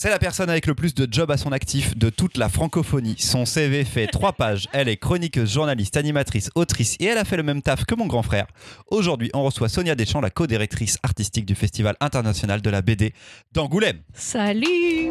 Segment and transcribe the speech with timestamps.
[0.00, 3.16] C'est la personne avec le plus de jobs à son actif de toute la francophonie.
[3.18, 4.68] Son CV fait trois pages.
[4.72, 8.06] Elle est chroniqueuse, journaliste, animatrice, autrice et elle a fait le même taf que mon
[8.06, 8.46] grand frère.
[8.92, 13.12] Aujourd'hui, on reçoit Sonia Deschamps, la co-directrice artistique du Festival international de la BD
[13.52, 13.98] d'Angoulême.
[14.14, 15.10] Salut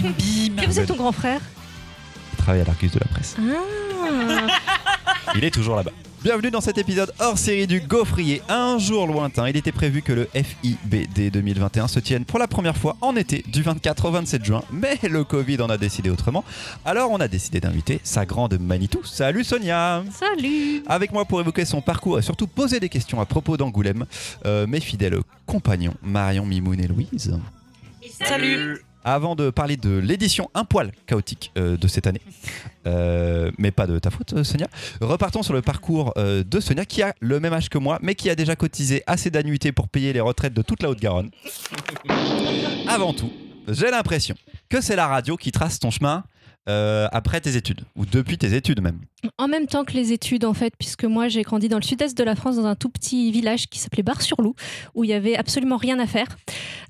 [0.00, 0.14] Bim
[0.56, 1.42] bim Que faisait ton grand frère?
[2.44, 3.36] Travaille à l'Argus de la presse.
[3.40, 4.46] Ah.
[5.34, 5.92] Il est toujours là-bas.
[6.22, 8.42] Bienvenue dans cet épisode hors série du Gaufrier.
[8.50, 12.76] Un jour lointain, il était prévu que le FIBD 2021 se tienne pour la première
[12.76, 16.44] fois en été du 24 au 27 juin, mais le Covid en a décidé autrement.
[16.84, 19.02] Alors on a décidé d'inviter sa grande Manitou.
[19.04, 23.24] Salut Sonia Salut Avec moi pour évoquer son parcours et surtout poser des questions à
[23.24, 24.04] propos d'Angoulême,
[24.44, 25.16] euh, mes fidèles
[25.46, 27.38] compagnons Marion, Mimoun et Louise.
[28.22, 32.22] Salut Avant de parler de l'édition un poil chaotique euh, de cette année,
[32.86, 34.66] euh, mais pas de ta faute euh, Sonia,
[35.00, 38.30] repartons sur le parcours de Sonia qui a le même âge que moi, mais qui
[38.30, 41.30] a déjà cotisé assez d'annuités pour payer les retraites de toute la Haute-Garonne.
[42.88, 43.30] Avant tout,
[43.68, 44.34] j'ai l'impression
[44.68, 46.24] que c'est la radio qui trace ton chemin
[46.66, 49.00] euh, après tes études, ou depuis tes études même.
[49.36, 52.16] En même temps que les études, en fait, puisque moi j'ai grandi dans le sud-est
[52.16, 54.54] de la France, dans un tout petit village qui s'appelait Bar-sur-Loup,
[54.94, 56.26] où il y avait absolument rien à faire.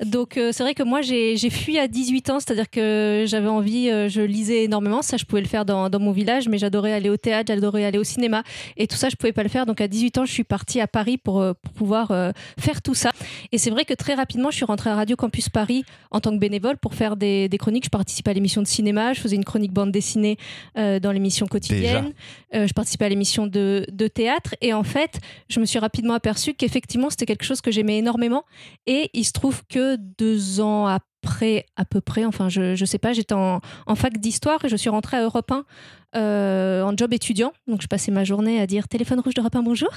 [0.05, 3.91] Donc euh, c'est vrai que moi j'ai fui à 18 ans, c'est-à-dire que j'avais envie,
[3.91, 6.93] euh, je lisais énormément, ça je pouvais le faire dans, dans mon village, mais j'adorais
[6.93, 8.45] aller au théâtre, j'adorais aller au cinéma,
[8.77, 9.67] et tout ça je pouvais pas le faire.
[9.67, 12.13] Donc à 18 ans, je suis partie à Paris pour, pouvoir
[12.59, 13.11] faire tout ça.
[13.51, 16.31] Et c'est vrai que très rapidement, je suis rentrée à Radio Campus Paris en tant
[16.31, 17.87] que bénévole pour faire des chroniques.
[17.87, 20.37] Je participais à l'émission de cinéma, je faisais une chronique bande dessinée
[20.79, 22.13] euh, dans l'émission quotidienne.
[22.55, 24.55] Euh, je participais à l'émission de, de théâtre.
[24.61, 28.45] Et en fait, je me suis rapidement aperçue qu'effectivement, c'était quelque chose que j'aimais énormément.
[28.87, 32.99] Et il se trouve que deux ans après, à peu près, enfin, je, je sais
[32.99, 35.65] pas, j'étais en, en fac d'histoire et je suis rentrée à Europe 1
[36.17, 37.53] euh, en job étudiant.
[37.67, 39.89] Donc, je passais ma journée à dire téléphone rouge d'Europe 1, bonjour.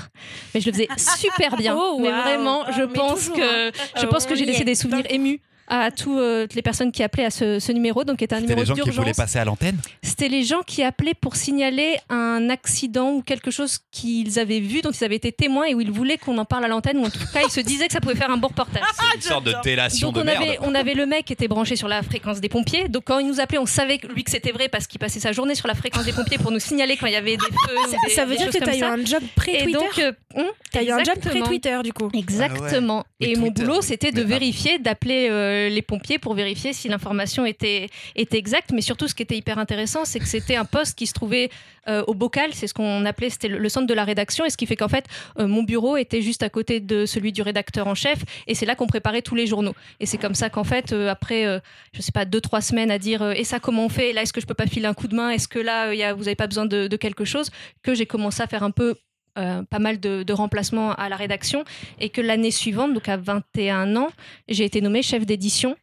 [0.55, 1.75] Mais je le faisais super bien.
[1.77, 3.71] Oh, mais vraiment, je Ah, mais pense toujours, que, hein.
[3.97, 6.91] je Euh, pense que j'ai laissé des souvenirs émus à tout, euh, toutes les personnes
[6.91, 8.03] qui appelaient à ce, ce numéro.
[8.03, 9.17] Donc, était un C'était numéro les gens qui voulaient d'urgence.
[9.17, 13.79] passer à l'antenne C'était les gens qui appelaient pour signaler un accident ou quelque chose
[13.91, 16.65] qu'ils avaient vu, dont ils avaient été témoins et où ils voulaient qu'on en parle
[16.65, 18.47] à l'antenne, ou en tout cas, ils se disaient que ça pouvait faire un bon
[18.47, 18.81] reportage.
[19.15, 20.43] Une sorte de délation Donc de on merde.
[20.43, 22.87] avait, on avait le mec qui était branché sur la fréquence des pompiers.
[22.87, 25.31] Donc quand il nous appelait, on savait lui que c'était vrai parce qu'il passait sa
[25.31, 27.75] journée sur la fréquence des pompiers pour nous signaler quand il y avait des feux.
[28.07, 30.83] des- Ça veut des dire que t'as eu un job pré-Twitter donc, euh, hum, T'as
[30.83, 31.41] eu un job exactement.
[31.45, 32.09] pré-Twitter du coup.
[32.13, 33.03] Exactement.
[33.05, 33.31] Ah ouais.
[33.31, 37.89] Et mon boulot, c'était de vérifier, d'appeler euh, les pompiers pour vérifier si l'information était,
[38.15, 38.71] exacte.
[38.73, 41.49] Mais surtout, ce qui était hyper intéressant, c'est que c'était un poste qui se trouvait
[41.87, 42.51] euh, au bocal.
[42.53, 44.45] C'est ce qu'on appelait, c'était le, centre de la rédaction.
[44.45, 45.05] Et ce qui fait qu'en fait,
[45.39, 48.19] euh, mon bureau était juste à côté de celui du rédacteur en chef.
[48.45, 49.73] Et c'est là qu'on préparait tous les journaux.
[49.99, 51.59] Et c'est comme ça qu'en fait, euh, après, euh,
[51.93, 54.13] je sais pas, deux, trois semaines à dire, euh, et ça, comment on fait?
[54.13, 55.29] Là, est-ce que je peux pas filer un coup de main?
[55.29, 57.49] Est-ce que là, euh, vous avez pas besoin de quelque chose?
[57.83, 58.95] Que j'ai commencé à faire un peu
[59.37, 61.63] euh, pas mal de, de remplacements à la rédaction
[61.99, 64.09] et que l'année suivante, donc à 21 ans,
[64.47, 65.75] j'ai été nommée chef d'édition.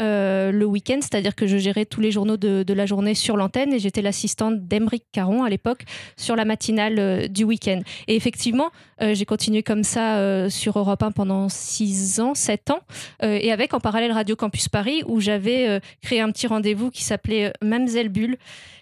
[0.00, 3.36] euh, le week-end, c'est-à-dire que je gérais tous les journaux de, de la journée sur
[3.36, 5.84] l'antenne et j'étais l'assistante d'Emeric Caron à l'époque
[6.16, 7.80] sur la matinale euh, du week-end.
[8.08, 12.80] Et effectivement, euh, j'ai continué comme ça sur Europe 1 pendant 6 ans, 7 ans,
[13.22, 17.52] et avec en parallèle Radio Campus Paris où j'avais créé un petit rendez-vous qui s'appelait
[17.62, 18.36] Mamselle Bulle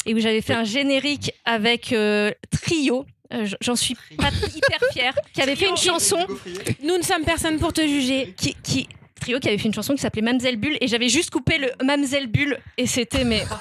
[0.06, 1.94] et où j'avais fait un générique avec
[2.50, 3.04] Trio.
[3.32, 6.18] Euh, J'en suis pas hyper fière, qui avait fait une chanson
[6.82, 8.34] Nous ne sommes personne pour te juger.
[8.36, 8.88] qui, qui
[9.20, 11.70] trio qui avait fait une chanson qui s'appelait Mamselle Bulle et j'avais juste coupé le
[11.84, 13.44] Mamselle Bulle et c'était mais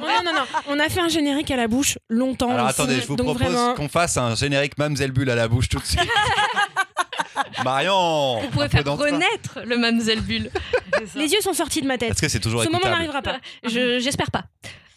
[0.00, 0.44] Oh, non, non, non.
[0.66, 2.50] On a fait un générique à la bouche longtemps.
[2.50, 5.46] Alors attendez, je vous Donc propose vraiment, qu'on fasse un générique Mamselle Bulle à la
[5.46, 6.00] bouche tout de suite.
[7.64, 10.50] Marion vous pouvez faire renaître le Mamselle Bulle.
[11.14, 12.10] les yeux sont sortis de ma tête.
[12.12, 13.38] Est-ce que c'est toujours Ce moment écoutable n'arrivera pas.
[13.64, 14.44] Je j'espère pas.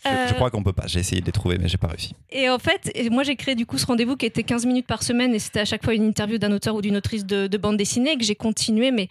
[0.05, 0.85] Je- Euh, Je crois qu'on peut pas.
[0.87, 2.13] J'ai essayé de les trouver, mais j'ai pas réussi.
[2.31, 5.01] Et en fait, moi j'ai créé du coup ce rendez-vous qui était 15 minutes par
[5.03, 7.57] semaine et c'était à chaque fois une interview d'un auteur ou d'une autrice de, de
[7.57, 9.07] bande dessinée que j'ai continué, mais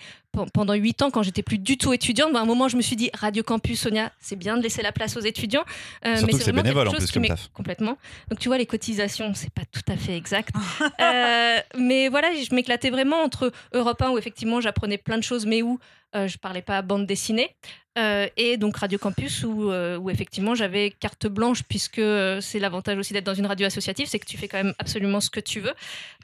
[0.52, 2.82] pendant 8 ans quand j'étais plus du tout étudiante, ben, à un moment je me
[2.82, 5.64] suis dit Radio Campus, Sonia, c'est bien de laisser la place aux étudiants.
[6.04, 7.48] Euh, Surtout mais c'est vraiment bénévole, en plus, comme taf.
[7.52, 7.96] Complètement.
[8.30, 10.54] Donc tu vois, les cotisations, c'est pas tout à fait exact.
[11.00, 15.46] Euh, mais voilà, je m'éclatais vraiment entre Europe 1 où effectivement j'apprenais plein de choses,
[15.46, 15.78] mais où
[16.16, 17.50] euh, je parlais pas bande dessinée.
[17.98, 22.00] euh, et donc Radio Campus où, euh, où effectivement j'avais carte blanche puisque
[22.40, 25.20] c'est l'avantage aussi d'être dans une radio associative, c'est que tu fais quand même absolument
[25.20, 25.74] ce que tu veux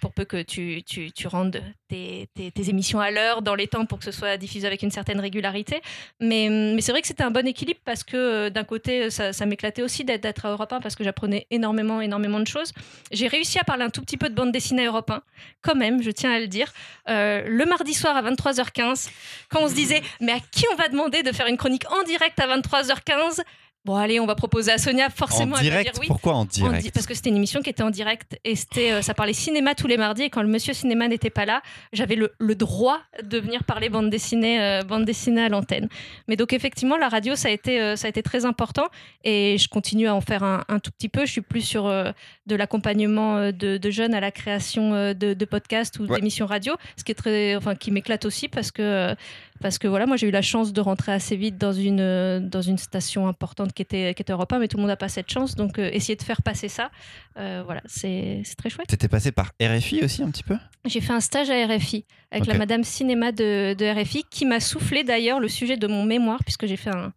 [0.01, 3.67] pour peu que tu, tu, tu rendes tes, tes- tes émissions à l'heure, dans les
[3.69, 5.81] temps pour que ce soit diffusé avec une certaine régularité.
[6.19, 9.33] Mais, mais c'est vrai que c'était un bon équilibre parce que euh, d'un côté ça,
[9.33, 12.73] ça m'éclatait aussi d'être d'être à Europe 1 parce que j'apprenais énormément, énormément de choses.
[13.13, 15.23] J'ai réussi à parler un tout petit peu de bande dessinée à Europe 1,
[15.63, 16.73] quand même, je tiens à le dire.
[17.09, 19.09] Euh, le mardi soir à 23h15,
[19.51, 22.03] quand on se disait, mais à qui on va demander de faire une chronique en
[22.05, 23.41] direct à 23h15
[23.87, 25.57] Bon, allez, on va proposer à Sonia forcément.
[25.57, 26.07] En direct dire oui.
[26.07, 28.55] Pourquoi en En direct di- parce que c'était une émission qui était en direct et
[28.55, 30.25] c'était, euh, ça parlait cinéma tous les mardis.
[30.25, 31.63] Et quand le monsieur cinéma n'était pas là,
[31.95, 35.89] j'avais le, le droit de venir parler bande dessinée, euh, bande dessinée à l'antenne.
[36.29, 38.85] Mais donc effectivement, la radio, ça a été, euh, ça a été très important
[39.25, 41.25] et je continue à en faire un, un tout petit peu.
[41.25, 45.99] Je suis plus sur de l'accompagnement de, de jeunes à la création de, de podcasts
[45.99, 46.17] ou Ouais.
[46.17, 49.15] d'émissions radio, ce qui est très, enfin, qui m'éclate aussi parce que
[49.61, 52.41] parce que voilà, moi j'ai eu la chance de rentrer assez vite dans une, euh,
[52.41, 54.97] dans une station importante qui était, qui était Europe 1, mais tout le monde n'a
[54.97, 55.55] pas cette chance.
[55.55, 56.91] Donc euh, essayer de faire passer ça,
[57.39, 58.89] euh, voilà, c'est très chouette.
[58.89, 60.57] T'étais passé par RFI aussi un petit peu?
[60.87, 64.61] J'ai fait un stage à RFI avec la madame cinéma de, de RFI qui m'a
[64.61, 67.13] soufflé d'ailleurs le sujet de mon mémoire, puisque j'ai fait un,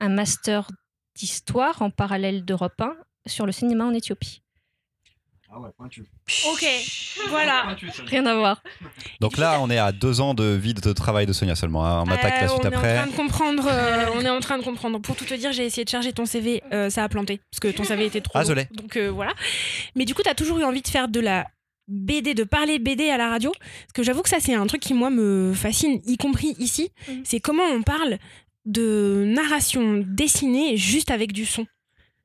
[0.00, 0.68] un master
[1.18, 2.94] d'histoire en parallèle d'Europe 1
[3.26, 4.42] sur le cinéma en Éthiopie.
[5.52, 6.64] Ok,
[7.28, 7.76] voilà.
[8.06, 8.62] Rien à voir.
[9.20, 11.84] Donc là, on est à deux ans de vie de travail de Sonia seulement.
[11.84, 12.04] hein.
[12.06, 12.88] On attaque Euh, la suite on après.
[12.88, 15.00] Est en train de comprendre, euh, on est en train de comprendre.
[15.00, 17.60] Pour tout te dire, j'ai essayé de charger ton CV, euh, ça a planté parce
[17.60, 18.38] que ton CV était trop.
[18.38, 18.52] Ah, je.
[18.74, 19.32] Donc euh, voilà.
[19.96, 21.46] Mais du coup, t'as toujours eu envie de faire de la
[21.88, 23.50] BD, de parler BD à la radio.
[23.50, 26.90] Parce que j'avoue que ça, c'est un truc qui moi me fascine, y compris ici.
[27.08, 27.22] Mhm.
[27.24, 28.18] C'est comment on parle
[28.66, 31.66] de narration dessinée juste avec du son.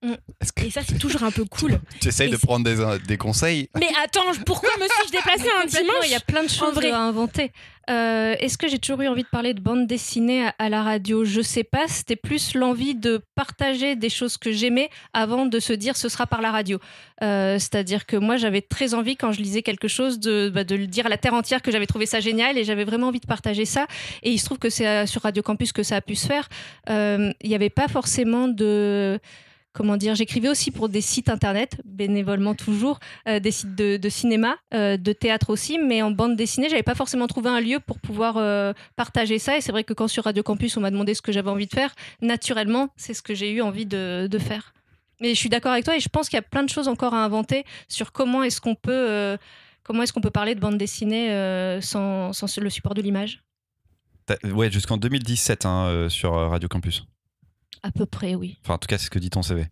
[0.01, 1.79] Que Et ça, c'est toujours un peu cool.
[1.99, 5.65] tu essayes de prendre des, euh, des conseils Mais attends, pourquoi me suis-je déplacée un
[5.65, 6.91] dimanche il y a plein de choses vrai.
[6.91, 7.51] à inventer.
[7.89, 10.81] Euh, Est-ce que j'ai toujours eu envie de parler de bande dessinée à, à la
[10.83, 11.23] radio?
[11.25, 11.87] Je sais pas.
[11.87, 16.25] C'était plus l'envie de partager des choses que j'aimais avant de se dire ce sera
[16.27, 16.79] par la radio.
[17.23, 20.75] Euh, C'est-à-dire que moi, j'avais très envie quand je lisais quelque chose de, bah, de
[20.75, 23.19] le dire à la terre entière que j'avais trouvé ça génial et j'avais vraiment envie
[23.21, 23.87] de partager ça.
[24.23, 26.47] Et il se trouve que c'est sur Radio Campus que ça a pu se faire.
[26.89, 29.19] Euh, Il n'y avait pas forcément de
[29.75, 34.55] comment dire, j'écrivais aussi pour des sites internet, bénévolement toujours, euh, des sites de, cinéma,
[34.73, 37.99] euh, de théâtre aussi, mais en bande dessinée, j'avais pas forcément trouvé un lieu pour
[37.99, 39.57] pouvoir euh, partager ça.
[39.57, 41.67] Et c'est vrai que quand sur Radio Campus, on m'a demandé ce que j'avais envie
[41.67, 44.73] de faire, naturellement, c'est ce que j'ai eu envie de, faire.
[45.21, 46.87] Mais je suis d'accord avec toi et je pense qu'il y a plein de choses
[46.87, 49.37] encore à inventer sur comment est-ce qu'on peut,
[50.01, 51.29] est-ce peut parler de bande dessinée
[51.81, 53.41] sans, sans le support de l'image.
[54.43, 57.05] Ouais, jusqu'en 2017 hein, sur Radio Campus.
[57.85, 58.57] À peu près, oui.
[58.63, 59.67] Enfin, en tout cas, c'est ce que dit ton CV.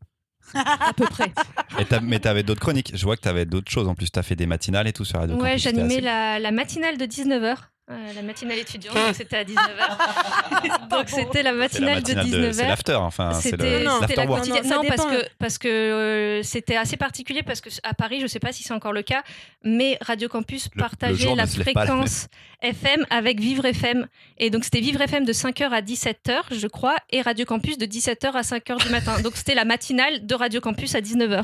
[0.54, 1.32] À peu près.
[1.80, 2.92] Et mais t'avais d'autres chroniques.
[2.94, 4.12] Je vois que t'avais d'autres choses en plus.
[4.12, 7.06] T'as fait des matinales et tout sur Radio Ouais, j'animais assez- la, la matinale de
[7.06, 7.56] 19h.
[7.90, 10.88] La matinale étudiante, donc c'était à 19h.
[10.90, 12.54] donc c'était la matinale, de de- 19h.
[12.54, 13.34] C'est l'after, enfin.
[13.34, 14.68] C'est C'était le- Non, c'était la quotidienne.
[14.70, 18.28] Non, non, parce que parce que euh, c'était assez particulier parce que à Paris, je
[18.28, 19.22] sais pas si c'est encore le cas,
[19.64, 22.28] mais Radio Campus Le- le partageait ne pas la fréquence
[22.62, 24.08] FM avec Vivre FM
[24.38, 27.86] et donc c'était Vivre FM de 5h à 17h, je crois, et Radio Campus de
[27.86, 29.20] 17h à 5h du matin.
[29.22, 31.44] Donc c'était la matinale de Radio Campus à 19h.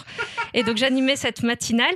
[0.53, 1.93] Et donc j'animais cette matinale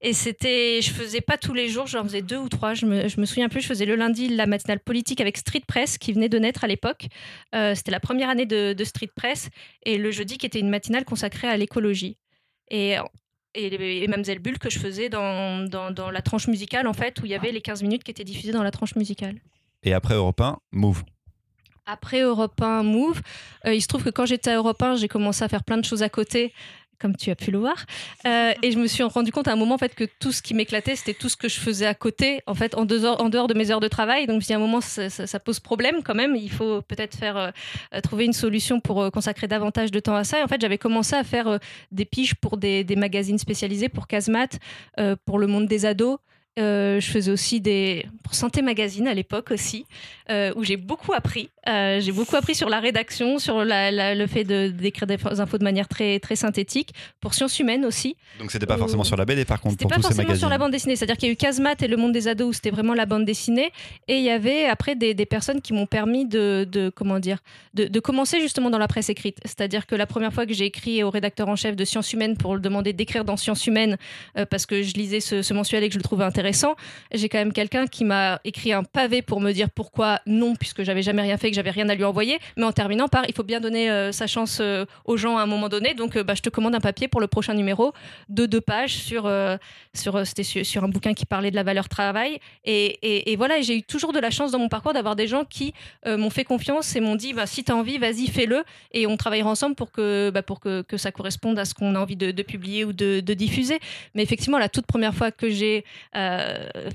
[0.00, 3.08] et c'était, je faisais pas tous les jours, j'en faisais deux ou trois, je me,
[3.08, 3.62] je me souviens plus.
[3.62, 6.66] Je faisais le lundi la matinale politique avec Street Press qui venait de naître à
[6.66, 7.06] l'époque.
[7.54, 9.48] Euh, c'était la première année de, de Street Press
[9.84, 12.18] et le jeudi qui était une matinale consacrée à l'écologie.
[12.70, 12.96] Et,
[13.54, 17.20] et, et Mamselle Bulle que je faisais dans, dans, dans la tranche musicale en fait,
[17.20, 19.36] où il y avait les 15 minutes qui étaient diffusées dans la tranche musicale.
[19.82, 21.04] Et après Europe 1, Move.
[21.86, 23.22] Après Europe 1 Move,
[23.64, 25.78] euh, il se trouve que quand j'étais à Europe 1, j'ai commencé à faire plein
[25.78, 26.52] de choses à côté,
[26.98, 27.84] comme tu as pu le voir.
[28.26, 30.42] Euh, et je me suis rendu compte à un moment en fait, que tout ce
[30.42, 33.54] qui m'éclatait, c'était tout ce que je faisais à côté, en, fait, en, dehors de
[33.54, 34.26] mes heures de travail.
[34.26, 36.36] Donc je dit, à un moment, ça, pose problème quand même.
[36.36, 40.24] Il faut peut-être faire euh, trouver une solution pour euh, consacrer davantage de temps à
[40.24, 40.40] ça.
[40.40, 41.58] Et en fait, j'avais commencé à faire
[41.92, 44.58] des piges pour des, magazines spécialisés, pour Casemat,
[45.26, 46.18] pour le monde des ados.
[46.58, 49.84] Euh, je faisais aussi des pour Santé Magazine à l'époque aussi,
[50.30, 51.50] euh, où j'ai beaucoup appris.
[51.68, 55.18] Euh, j'ai beaucoup appris sur la rédaction, sur la- la- le fait de d'écrire des
[55.38, 56.94] infos de manière très très synthétique.
[57.20, 58.16] Pour Sciences Humaines aussi.
[58.38, 60.56] Donc c'était pas forcément sur la BD par contre C'était pas tous forcément sur la
[60.58, 62.70] bande dessinée, c'est-à-dire qu'il y a eu Casemat et Le Monde des ados où c'était
[62.70, 63.70] vraiment la bande dessinée,
[64.08, 67.38] et il y avait après des, des personnes qui m'ont permis de, de- comment dire
[67.74, 69.38] de, de commencer justement dans la presse écrite.
[69.44, 72.36] C'est-à-dire que la première fois que j'ai écrit au rédacteur en chef de Sciences Humaines
[72.38, 73.98] pour le demander d'écrire dans Sciences Humaines
[74.50, 76.45] parce que je lisais ce, ce mensuel et que je le trouvais intéressant,
[77.12, 80.82] j'ai quand même quelqu'un qui m'a écrit un pavé pour me dire pourquoi non puisque
[80.82, 83.34] j'avais jamais rien fait, que j'avais rien à lui envoyer, mais en terminant par il
[83.34, 86.24] faut bien donner euh, sa chance euh, aux gens à un moment donné, donc euh,
[86.24, 87.92] bah, je te commande un papier pour le prochain numéro
[88.28, 89.30] de deux pages sur
[89.94, 92.38] sur, c'était sur, un bouquin qui parlait de la valeur travail.
[92.64, 95.72] Et, voilà, j'ai eu toujours de la chance dans mon parcours d'avoir des gens qui
[96.06, 98.64] m'ont fait confiance et m'ont dit bah, si tu as envie, vas-y, fais-le.
[98.92, 101.94] Et on travaillera ensemble pour que, bah, pour que, que ça corresponde à ce qu'on
[101.94, 103.78] a envie de, publier ou de, diffuser.
[104.14, 105.84] Mais effectivement, la toute première fois que j'ai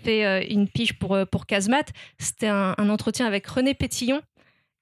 [0.04, 1.86] fait euh, une pige pour, euh, pour Casemat,
[2.18, 4.22] c'était un entretien avec René Pétillon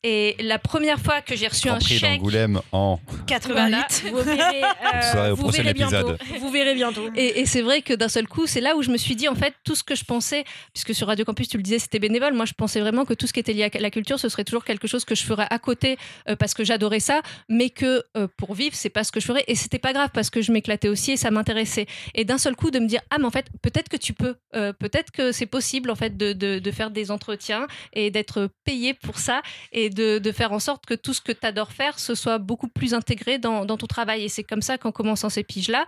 [0.04, 4.06] Et la première fois que j'ai reçu Grand un Prix chèque, d'Angoulême en 88.
[4.14, 6.16] Vous verrez, euh, au vous prochain verrez bientôt.
[6.40, 7.10] Vous verrez bientôt.
[7.16, 9.28] Et, et c'est vrai que d'un seul coup, c'est là où je me suis dit,
[9.28, 12.00] en fait, tout ce que je pensais, puisque sur Radio Campus, tu le disais, c'était
[12.00, 14.30] bénévole, moi je pensais vraiment que tout ce qui était lié à la culture, ce
[14.30, 15.98] serait toujours quelque chose que je ferais à côté
[16.30, 19.26] euh, parce que j'adorais ça, mais que euh, pour vivre, c'est pas ce que je
[19.26, 19.44] ferais.
[19.48, 21.88] Et c'était pas grave parce que je m'éclatais aussi et ça m'intéressait.
[22.16, 24.38] Et d'un seul coup, de me dire, ah, mais en fait, peut-être que tu peux,
[24.56, 28.50] euh, peut-être que c'est possible, en fait, de, de- de faire des entretiens et d'être
[28.64, 29.42] payé pour ça
[29.74, 32.38] et de, de faire en sorte que tout ce que tu adores faire, ce soit
[32.38, 34.24] beaucoup plus intégré dans, dans ton travail.
[34.24, 35.86] Et c'est comme ça qu'en commençant ces piges-là,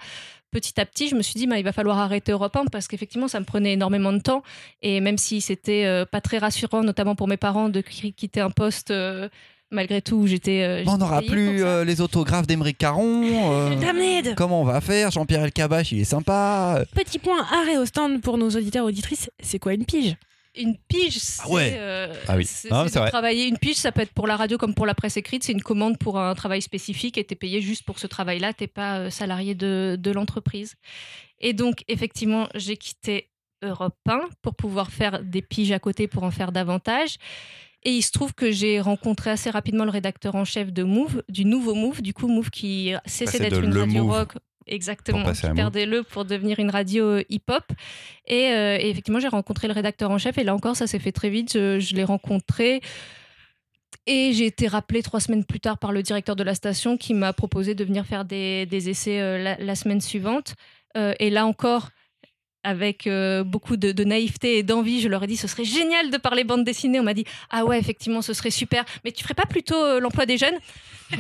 [0.51, 2.87] petit à petit, je me suis dit, bah, il va falloir arrêter Europe 1 parce
[2.87, 4.43] qu'effectivement, ça me prenait énormément de temps.
[4.81, 8.41] Et même si c'était euh, pas très rassurant, notamment pour mes parents, de qui- quitter
[8.41, 9.29] un poste, euh,
[9.71, 10.63] malgré tout, où j'étais.
[10.63, 13.23] euh, On n'aura plus euh, les autographes d'Emeric Caron.
[13.53, 15.11] euh, comment on va faire?
[15.11, 16.83] Jean-Pierre Elkabach, il est sympa.
[16.93, 19.29] Petit point arrêt au stand pour nos auditeurs auditrices.
[19.41, 20.15] C'est quoi une pige?
[20.55, 21.41] Une pige, c'est.
[21.45, 21.75] Ah ouais.
[21.77, 22.45] euh, Ah oui.
[22.45, 23.47] c'est- c'est c'est travailler.
[23.47, 25.43] Une pige, ça peut être pour la radio comme pour la presse écrite.
[25.43, 28.53] C'est une commande pour un travail spécifique et tu es payé juste pour ce travail-là.
[28.53, 30.75] Tu pas euh, salarié de, de l'entreprise.
[31.39, 33.29] Et donc, effectivement, j'ai quitté
[33.63, 37.15] Europe 1 pour pouvoir faire des piges à côté pour en faire davantage.
[37.83, 41.23] Et il se trouve que j'ai rencontré assez rapidement le rédacteur en chef de Move,
[41.29, 44.33] du nouveau Move, du coup Move qui cessait Passer d'être une radio Move rock.
[44.67, 45.55] Exactement, pour passer à qui Move.
[45.57, 47.63] perdait le pour devenir une radio euh, hip-hop.
[48.27, 50.37] Et, euh, et effectivement, j'ai rencontré le rédacteur en chef.
[50.37, 51.53] Et là encore, ça s'est fait très vite.
[51.53, 52.81] Je, je l'ai rencontré.
[54.07, 57.13] Et j'ai été rappelée trois semaines plus tard par le directeur de la station qui
[57.13, 60.55] m'a proposé de venir faire des, des essais euh, la, la semaine suivante.
[60.97, 61.89] Euh, et là encore,
[62.63, 66.09] avec euh, beaucoup de, de naïveté et d'envie, je leur ai dit ce serait génial
[66.11, 66.99] de parler bande dessinée.
[66.99, 68.85] On m'a dit ah ouais, effectivement, ce serait super.
[69.03, 70.57] Mais tu ferais pas plutôt euh, l'emploi des jeunes?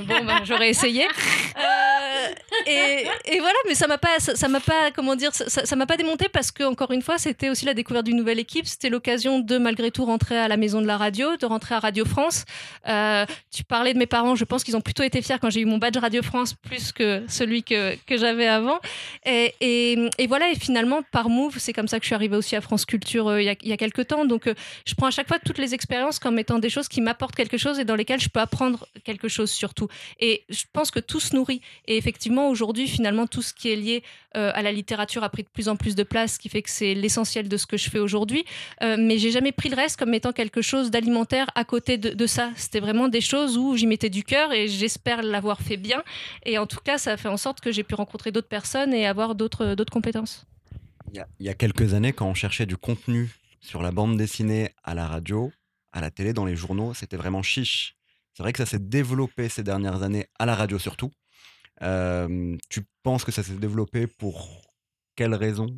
[0.07, 1.05] Bon, ben, j'aurais essayé.
[1.57, 2.27] Euh,
[2.67, 5.85] et, et voilà, mais ça m'a pas, ça ça m'a pas, comment dire, ça- m'a
[5.85, 8.65] pas démonté parce que encore une fois, c'était aussi la découverte d'une nouvelle équipe.
[8.67, 11.79] C'était l'occasion de malgré tout rentrer à la maison de la radio, de rentrer à
[11.79, 12.45] Radio France.
[12.87, 15.61] Euh, tu parlais de mes parents, je pense qu'ils ont plutôt été fiers quand j'ai
[15.61, 18.79] eu mon badge Radio France plus que celui que, que j'avais avant.
[19.25, 22.55] Et, et, et voilà, et finalement, par C'est comme ça que je suis arrivée aussi
[22.55, 24.25] à France Culture euh, il y, a, quelques temps.
[24.25, 24.53] Donc, euh,
[24.85, 27.57] je prends à chaque fois toutes les expériences comme étant des choses qui m'apportent quelque
[27.57, 29.87] chose et dans lesquelles je peux apprendre quelque chose surtout.
[30.19, 31.61] Et je pense que tout se nourrit.
[31.87, 34.03] Et effectivement, aujourd'hui, finalement, tout ce qui est lié
[34.35, 36.61] euh, à la littérature a pris de plus en plus de place, ce qui fait
[36.61, 38.45] que c'est l'essentiel de ce que je fais aujourd'hui.
[38.81, 42.27] Mais j'ai jamais pris le reste comme étant quelque chose d'alimentaire à côté de, de
[42.27, 42.51] ça.
[42.55, 46.03] C'était vraiment des choses où j'y mettais du cœur et j'espère l'avoir fait bien.
[46.45, 48.93] Et en tout cas, ça a fait en sorte que j'ai pu rencontrer d'autres personnes
[48.93, 50.45] et avoir d'autres compétences.
[51.13, 54.93] Il y, a, quelques années, quand on cherchait du contenu sur la bande dessinée à
[54.93, 55.51] la radio,
[55.91, 57.97] à la télé, dans les journaux, c'était vraiment chiche.
[58.33, 61.11] C'est vrai que ça s'est développé ces dernières années, à la radio surtout.
[61.81, 64.61] Euh, tu penses que ça s'est développé pour
[65.15, 65.77] quelles raisons?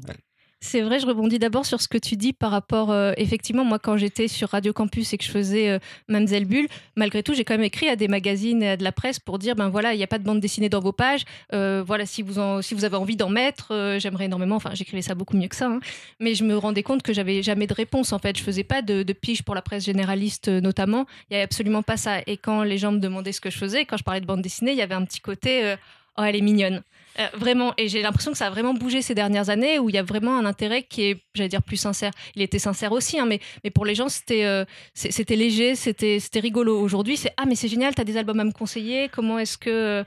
[0.65, 3.79] C'est vrai, je rebondis d'abord sur ce que tu dis par rapport, euh, effectivement, moi
[3.79, 7.43] quand j'étais sur Radio Campus et que je faisais euh, Mamselle Bulle, malgré tout, j'ai
[7.43, 9.93] quand même écrit à des magazines et à de la presse pour dire, ben voilà,
[9.93, 12.62] il n'y a pas de bande dessinée dans vos pages, euh, voilà, si vous, en,
[12.62, 15.55] si vous avez envie d'en mettre, euh, j'aimerais énormément, enfin j'écrivais ça beaucoup mieux que
[15.58, 15.82] ça, hein.
[16.22, 18.82] mais je me rendais compte que j'avais jamais de réponse en fait, je faisais pas
[18.82, 22.38] de, de pige pour la presse généraliste notamment, il n'y avait absolument pas ça, et
[22.38, 24.72] quand les gens me demandaient ce que je faisais, quand je parlais de bande dessinée,
[24.72, 25.75] il y avait un petit côté,
[26.17, 26.84] oh elle est mignonne.
[27.20, 29.96] Euh, vraiment, et j'ai l'impression que ça a vraiment bougé ces dernières années où il
[29.96, 32.12] y a vraiment un intérêt qui est, j'allais dire, plus sincère.
[32.36, 36.20] Il était sincère aussi, hein, mais, mais pour les gens, c'était euh, c'était léger, c'était
[36.20, 36.79] c'était rigolo.
[36.79, 40.03] Aujourd'hui, c'est Ah, mais c'est génial, t'as des albums à me conseiller, comment est-ce que.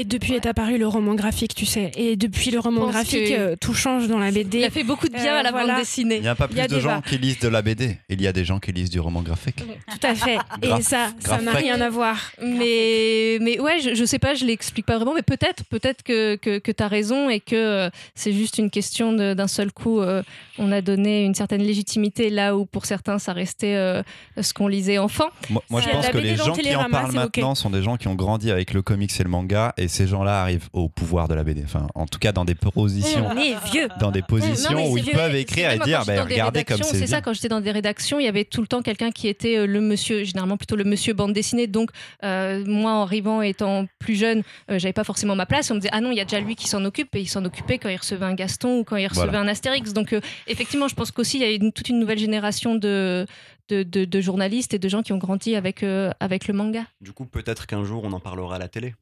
[0.00, 0.36] Mais depuis Ouais.
[0.38, 1.90] est apparu le roman graphique, tu sais.
[1.94, 4.64] Et depuis le roman graphique, que- euh, tout change dans la Il BD.
[4.64, 5.74] a fait beaucoup de bien Euh, à la voilà.
[5.74, 6.16] bande dessinée.
[6.16, 7.98] Il n'y a pas Il a plus de gens qui lisent de la BD.
[8.08, 9.56] Il y a des gens qui lisent du roman graphique.
[9.56, 10.38] Tout à fait.
[10.62, 12.16] Et ça, ça n'a rien à voir.
[12.40, 16.36] Mais, mais ouais, je, je sais pas, je l'explique pas vraiment, mais peut-être, peut-être que,
[16.36, 19.72] que, que tu as raison et que euh, c'est juste une question de- d'un seul
[19.72, 20.00] coup.
[20.00, 20.22] euh,
[20.58, 24.02] on a donné une certaine légitimité là où pour certains ça restait euh,
[24.40, 25.28] ce qu'on lisait enfant.
[25.48, 28.08] Moi, moi, je pense que les gens qui en parlent maintenant sont des gens qui
[28.08, 31.34] ont grandi avec le comics et le manga, et ces gens-là arrivent au pouvoir de
[31.34, 31.62] la BD.
[31.64, 33.28] Enfin, en tout cas, dans des positions,
[33.72, 33.88] vieux.
[34.00, 36.96] dans des positions Non, où ils peuvent écrire et moi, dire, bah, regardez comme c'est
[36.98, 39.28] C'est ça, quand j'étais dans des rédactions, il y avait tout le temps quelqu'un qui
[39.28, 41.66] était euh, le monsieur, généralement plutôt le monsieur bande dessinée.
[41.66, 41.90] Donc,
[42.24, 45.70] euh, moi, en arrivant, étant plus jeune, euh, j'avais pas forcément ma place.
[45.70, 47.14] On me disait, ah non, il y a déjà lui qui s'en occupe.
[47.16, 49.40] Et il s'en occupait quand il recevait un Gaston ou quand il recevait Voilà.
[49.40, 49.92] un Astérix.
[49.92, 53.26] Donc, euh, effectivement, je pense qu'aussi, il y a une- toute une nouvelle génération de,
[53.68, 56.84] de, de- de journalistes et de gens qui ont grandi avec, euh, avec le manga.
[57.00, 58.94] Du coup, peut-être qu'un jour, on en parlera à la télé.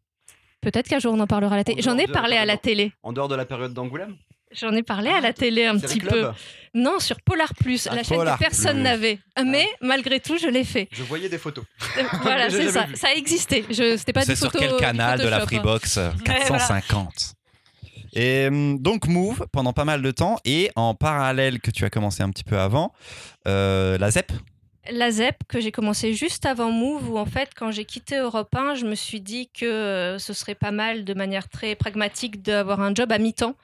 [0.61, 1.81] Peut-être qu'un jour, on en parlera à la télé.
[1.81, 2.93] En J'en ai parlé à la télé.
[3.03, 4.17] En dehors de la période d'Angoulême
[4.53, 6.27] J'en ai parlé à la télé un petit peu.
[6.75, 9.19] Non, sur Polar Plus, Ah, la chaîne Polar que personne n'avait.
[9.45, 10.89] Mais malgré tout, je l'ai fait.
[10.91, 11.65] Je voyais des photos.
[11.99, 12.85] Euh, voilà, c'est ça.
[12.85, 12.97] vu.
[12.97, 13.65] Ça a existé.
[13.69, 15.47] Je, c'était pas C'est du sur quel du canal de la hein.
[15.47, 17.35] Freebox euh, 450
[18.15, 21.91] Et hum, donc Move pendant pas mal de temps et en parallèle que tu as
[21.91, 22.93] commencé un petit peu avant,
[23.47, 24.33] euh, la ZEP.
[24.91, 28.55] La ZEP que j'ai commencé juste avant Move, où en fait, quand j'ai quitté Europe
[28.55, 32.43] 1, je me suis dit que euh, ce serait pas mal de manière très pragmatique
[32.43, 33.55] d'avoir un job à mi-temps.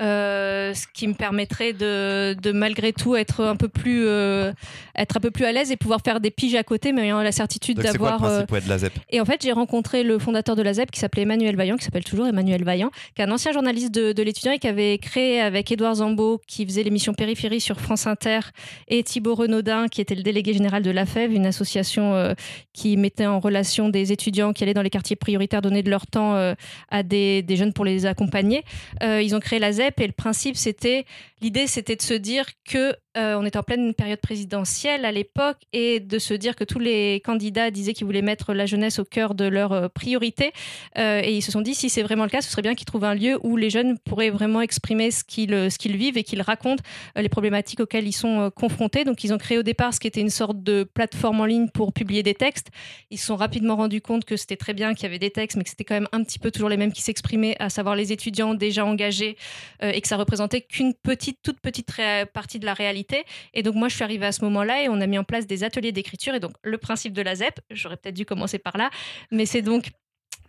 [0.00, 4.50] Euh, ce qui me permettrait de, de, malgré tout être un peu plus euh,
[4.96, 7.20] être un peu plus à l'aise et pouvoir faire des piges à côté mais ayant
[7.20, 8.78] la certitude d'avoir euh, ouais, la
[9.10, 11.84] et en fait, j'ai rencontré le fondateur de la ZEP qui s'appelait Emmanuel Vaillant, qui
[11.84, 14.96] s'appelle toujours Emmanuel Vaillant, qui est un ancien journaliste de, de l'étudiant et qui avait
[14.96, 18.40] créé avec Édouard Zambeau, qui faisait l'émission Périphérie sur France Inter,
[18.88, 22.34] et Thibaut Renaudin, qui était le délégué général de l'AFEV, une association
[22.72, 26.06] qui mettait en relation des étudiants qui allaient dans les quartiers prioritaires donner de leur
[26.06, 26.54] temps
[26.90, 28.64] à des, des jeunes pour les accompagner.
[29.02, 31.04] Ils ont créé la ZEP et le principe, c'était
[31.40, 35.56] l'idée, c'était de se dire que euh, on était en pleine période présidentielle à l'époque
[35.72, 39.04] et de se dire que tous les candidats disaient qu'ils voulaient mettre la jeunesse au
[39.04, 40.52] cœur de leurs euh, priorités.
[40.96, 42.84] Euh, et ils se sont dit, si c'est vraiment le cas, ce serait bien qu'ils
[42.84, 46.42] trouvent un lieu où les jeunes pourraient vraiment exprimer ce qu'ils qu'ils vivent et qu'ils
[46.42, 46.82] racontent
[47.16, 49.04] euh, les problématiques auxquelles ils sont euh, confrontés.
[49.04, 51.68] Donc ils ont créé au départ ce qui était une sorte de plateforme en ligne
[51.68, 52.68] pour publier des textes.
[53.10, 55.56] Ils se sont rapidement rendus compte que c'était très bien qu'il y avait des textes,
[55.56, 57.96] mais que c'était quand même un petit peu toujours les mêmes qui s'exprimaient, à savoir
[57.96, 59.36] les étudiants déjà engagés
[59.82, 61.92] euh, et que ça représentait qu'une petite, toute petite
[62.32, 63.24] partie de la réalité.
[63.54, 65.46] Et donc moi, je suis arrivée à ce moment-là et on a mis en place
[65.46, 66.34] des ateliers d'écriture.
[66.34, 68.90] Et donc le principe de la ZEP, j'aurais peut-être dû commencer par là,
[69.30, 69.90] mais c'est donc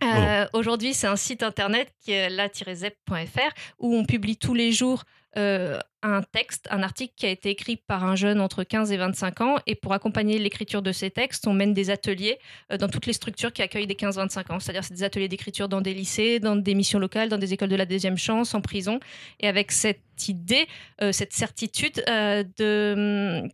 [0.02, 5.04] euh, Aujourd'hui, c'est un site internet qui est la-zep.fr où on publie tous les jours
[5.38, 8.96] euh, un texte, un article qui a été écrit par un jeune entre 15 et
[8.96, 9.56] 25 ans.
[9.66, 12.38] Et pour accompagner l'écriture de ces textes, on mène des ateliers
[12.70, 14.60] euh, dans toutes les structures qui accueillent des 15-25 ans.
[14.60, 17.70] C'est-à-dire, c'est des ateliers d'écriture dans des lycées, dans des missions locales, dans des écoles
[17.70, 18.98] de la deuxième chance, en prison.
[19.40, 20.66] Et avec cette idée,
[21.12, 23.48] cette certitude de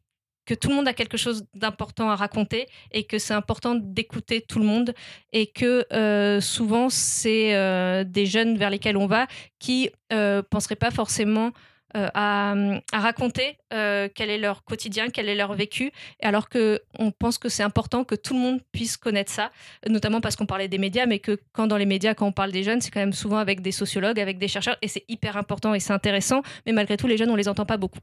[0.48, 4.40] que tout le monde a quelque chose d'important à raconter et que c'est important d'écouter
[4.40, 4.94] tout le monde
[5.34, 9.26] et que euh, souvent c'est euh, des jeunes vers lesquels on va
[9.58, 11.52] qui euh, penseraient pas forcément
[11.96, 12.54] euh, à,
[12.92, 15.90] à raconter euh, quel est leur quotidien, quel est leur vécu,
[16.22, 19.50] alors que on pense que c'est important que tout le monde puisse connaître ça,
[19.88, 22.52] notamment parce qu'on parlait des médias, mais que quand dans les médias, quand on parle
[22.52, 25.38] des jeunes, c'est quand même souvent avec des sociologues, avec des chercheurs, et c'est hyper
[25.38, 28.00] important et c'est intéressant, mais malgré tout, les jeunes, on les entend pas beaucoup.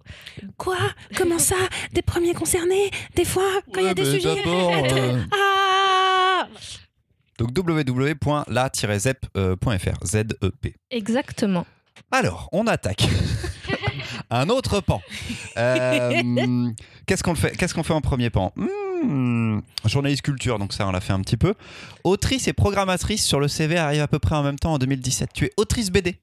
[0.58, 0.78] Quoi?
[1.16, 1.56] Comment ça?
[1.94, 2.90] Des premiers concernés?
[3.16, 4.42] Des fois, quand il y a des sujets.
[4.48, 6.48] euh, Ah
[7.38, 10.76] Donc www.la-zep.fr, Z-E-P.
[10.90, 11.68] Exactement.
[12.12, 13.04] Alors, on attaque.
[14.30, 15.02] Un autre pan.
[15.58, 16.70] Euh,
[17.06, 18.52] Qu'est-ce qu'on fait Qu'est-ce qu'on fait en premier pan?
[18.58, 21.54] Hmm, Journaliste culture, donc ça on l'a fait un petit peu.
[22.04, 25.30] Autrice et programmatrice sur le CV arrive à peu près en même temps en 2017.
[25.34, 26.20] Tu es autrice BD.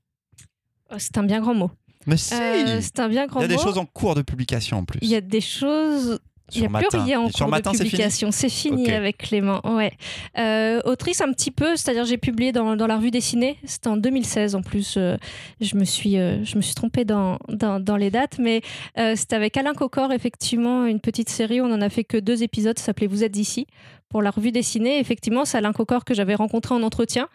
[0.91, 1.71] Oh, C'est un bien grand mot.
[2.07, 3.63] Mais si Euh, c'est un bien Il grand y a des mot.
[3.63, 4.99] choses en cours de publication en plus.
[5.03, 6.19] Il y a des choses.
[6.55, 8.31] Il n'y a plus rien en cours de publication.
[8.31, 9.61] C'est fini, avec Clément.
[9.65, 9.93] Ouais.
[10.39, 13.57] Euh, autrice un petit peu, c'est-à-dire j'ai publié dans, dans la revue dessinée.
[13.65, 14.95] C'était en 2016 en plus.
[14.97, 15.17] euh,
[15.61, 18.61] je me suis euh, je me suis trompée dans, dans, dans les dates, mais
[19.15, 21.61] c'était avec Alain Cocor effectivement une petite série.
[21.61, 22.79] On en a fait que deux épisodes.
[22.79, 23.67] Ça s'appelait Vous êtes d'ici
[24.13, 25.01] pour la revue dessinée.
[25.01, 27.29] Effectivement, c'est Alain Cocor que j'avais rencontré en entretien.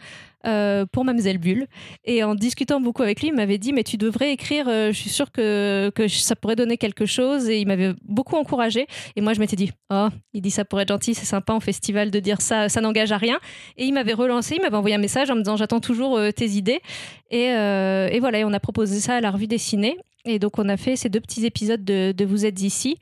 [0.45, 1.65] euh, pour Mademoiselle Bulle
[2.05, 4.97] et en discutant beaucoup avec lui il m'avait dit mais tu devrais écrire euh, je
[4.97, 8.85] suis sûre que, ça pourrait donner quelque chose et il m'avait beaucoup encouragé
[9.15, 11.59] et moi, je m'étais dit, oh, il dit ça pour être gentil, c'est sympa en
[11.59, 13.39] festival de dire ça, ça n'engage à rien.
[13.77, 16.31] Et il m'avait relancé, il m'avait envoyé un message en me disant, j'attends toujours euh,
[16.31, 16.81] tes idées.
[17.31, 19.97] Et, et voilà, et on a proposé ça à la revue dessinée.
[20.27, 22.97] Et donc, on a fait ces deux petits épisodes de, de Vous êtes ici.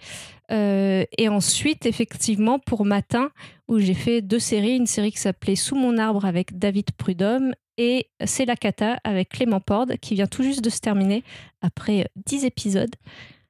[0.51, 3.31] Euh, et ensuite, effectivement, pour Matin,
[3.67, 7.53] où j'ai fait deux séries, une série qui s'appelait Sous mon arbre avec David Prudhomme
[7.77, 11.23] et C'est la cata avec Clément Porde, qui vient tout juste de se terminer
[11.61, 12.95] après dix épisodes.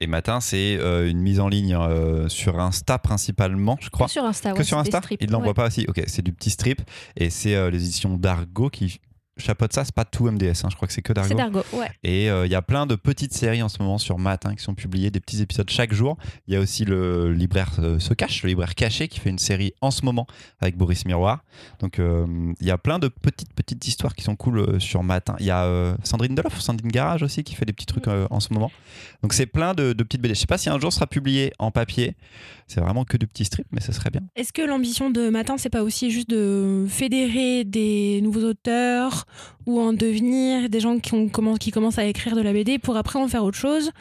[0.02, 4.08] Et matin, c'est euh, une mise en ligne euh, sur Insta principalement, je crois.
[4.08, 5.00] Que sur Insta, Que ouais, sur Insta?
[5.00, 5.54] strips, Il ne l'envoie ouais.
[5.54, 5.86] pas aussi?
[5.88, 6.82] Ok, c'est du petit strip.
[7.18, 9.00] Et c'est les éditions d'Argo qui
[9.38, 9.84] chapeautent ça.
[9.86, 11.60] C'est pas tout MDS, hein, je crois que c'est que C'est d'Argo.
[11.60, 11.92] d'Argo, ouais.
[12.04, 14.64] Et euh, il y a plein de petites séries en ce moment sur Matin qui
[14.64, 16.18] sont publiées, des petits épisodes chaque jour.
[16.48, 19.40] Il y a aussi le libraire euh, Se Cache, le libraire caché, qui fait une
[19.40, 20.28] série en ce moment
[20.60, 21.44] avec Boris Miroir.
[21.80, 22.26] Donc euh,
[22.60, 25.36] il y a plein de petites, petites histoires qui sont cool sur Matin.
[25.40, 28.40] Il y a Sandrine Deloff, Sandrine Garage aussi, qui fait des petits trucs euh, en
[28.40, 28.72] ce moment.
[29.22, 30.34] Donc c'est plein de, de petites BD.
[30.34, 32.16] Je sais pas si un jour sera publié en papier.
[32.68, 34.22] C'est vraiment que du petit strip, mais ce serait bien.
[34.36, 39.26] Est-ce que l'ambition de Matin, c'est pas aussi juste de fédérer des nouveaux auteurs
[39.68, 42.80] ou en devenir des gens qui, ont, commencent, qui commencent à écrire de la BD
[42.80, 43.92] pour après en faire autre chose?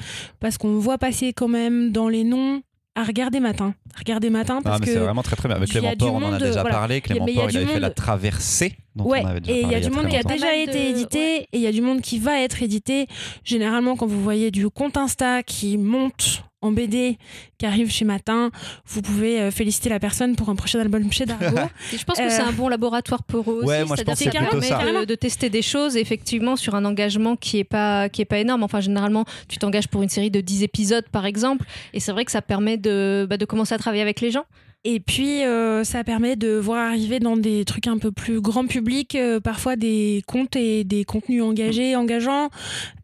[0.40, 2.62] Parce qu'on voit passer quand même dans les noms
[2.94, 3.74] à regarder Matin.
[3.98, 5.56] Regarder Matin Ah, parce mais que c'est vraiment très très bien.
[5.56, 6.70] Avec Clément Port, on en a déjà voilà.
[6.70, 7.00] parlé.
[7.00, 8.76] Clément Port, il avait fait la traversée.
[8.94, 10.90] dont Ouais, on avait déjà et il y a du monde qui a déjà été
[10.90, 11.48] édité ouais.
[11.52, 13.08] et il y a du monde qui va être édité.
[13.44, 17.18] Généralement, quand vous voyez du compte Insta qui monte en BD
[17.58, 18.50] qui arrive chez Matin,
[18.86, 21.44] vous pouvez euh, féliciter la personne pour un prochain album chez Dargo.
[21.92, 23.66] Et je pense que Euh, c'est un bon laboratoire pour eux aussi.
[23.68, 25.00] Ouais, C'est-à-dire ça permet ça.
[25.00, 28.38] de, de tester des choses effectivement sur un engagement qui est pas qui est pas
[28.38, 28.62] énorme.
[28.62, 32.24] Enfin, généralement, tu t'engages pour une série de 10 épisodes par exemple, et c'est vrai
[32.24, 34.44] que ça permet de, bah, de commencer à travailler avec les gens.
[34.86, 38.66] Et puis, euh, ça permet de voir arriver dans des trucs un peu plus grand
[38.66, 42.50] public, euh, parfois des contes et des contenus engagés, engageants.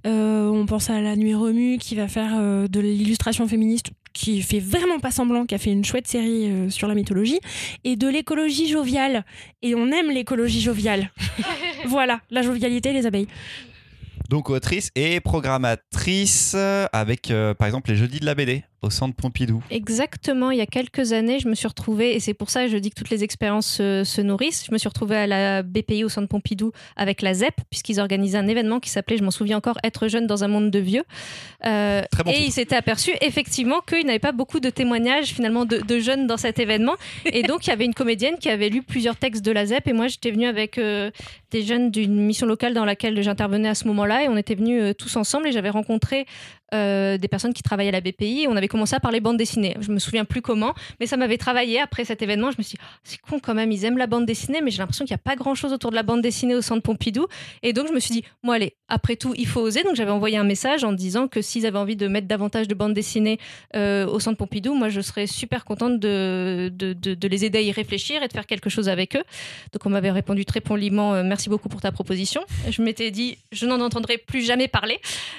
[0.07, 4.43] Euh, on pense à La Nuit Remue qui va faire euh, de l'illustration féministe qui
[4.43, 7.41] fait vraiment pas semblant, qui a fait une chouette série euh, sur la mythologie,
[7.85, 9.25] et de l'écologie joviale.
[9.63, 11.11] Et on aime l'écologie joviale.
[11.87, 13.29] voilà, la jovialité, les abeilles.
[14.29, 16.55] Donc autrice et programmatrice
[16.93, 19.63] avec euh, par exemple les jeudis de la BD au centre Pompidou.
[19.71, 22.71] Exactement, il y a quelques années, je me suis retrouvée, et c'est pour ça que
[22.71, 24.65] je dis que toutes les expériences se, se nourrissent.
[24.67, 28.39] Je me suis retrouvée à la BPI au centre Pompidou avec la ZEP, puisqu'ils organisaient
[28.39, 31.05] un événement qui s'appelait, je m'en souviens encore, Être jeune dans un monde de vieux.
[31.67, 32.47] Euh, Très bon et titre.
[32.49, 36.37] ils s'étaient aperçus effectivement qu'il n'avait pas beaucoup de témoignages finalement de, de jeunes dans
[36.37, 36.95] cet événement.
[37.33, 39.89] Et donc, il y avait une comédienne qui avait lu plusieurs textes de la ZEP,
[39.89, 41.11] et moi, j'étais venue avec euh,
[41.51, 44.83] des jeunes d'une mission locale dans laquelle j'intervenais à ce moment-là, et on était venus
[44.83, 46.27] euh, tous ensemble, et j'avais rencontré
[46.75, 48.47] euh, des personnes qui travaillaient à la BPI.
[48.49, 49.77] On avait commencé à parler bande dessinée.
[49.81, 52.51] Je me souviens plus comment, mais ça m'avait travaillé après cet événement.
[52.51, 54.71] Je me suis dit, Oh, c'est con quand même, ils aiment la bande dessinée, mais
[54.71, 57.27] j'ai l'impression qu'il n'y a pas grand-chose autour de la bande dessinée au centre Pompidou.
[57.63, 59.83] Et donc je me suis dit, moi allez, après tout, il faut oser.
[59.83, 62.75] Donc j'avais envoyé un message en disant que s'ils avaient envie de mettre davantage de
[62.75, 63.39] bande dessinée
[63.77, 66.73] euh, au centre Pompidou, moi je serais super contente de
[67.27, 69.25] les aider à y réfléchir et de faire quelque chose avec eux.
[69.73, 72.43] Donc on m'avait répondu très poliment, euh, merci beaucoup pour ta proposition.
[72.69, 74.99] Je m'étais dit, je n'en entendrai plus jamais parler.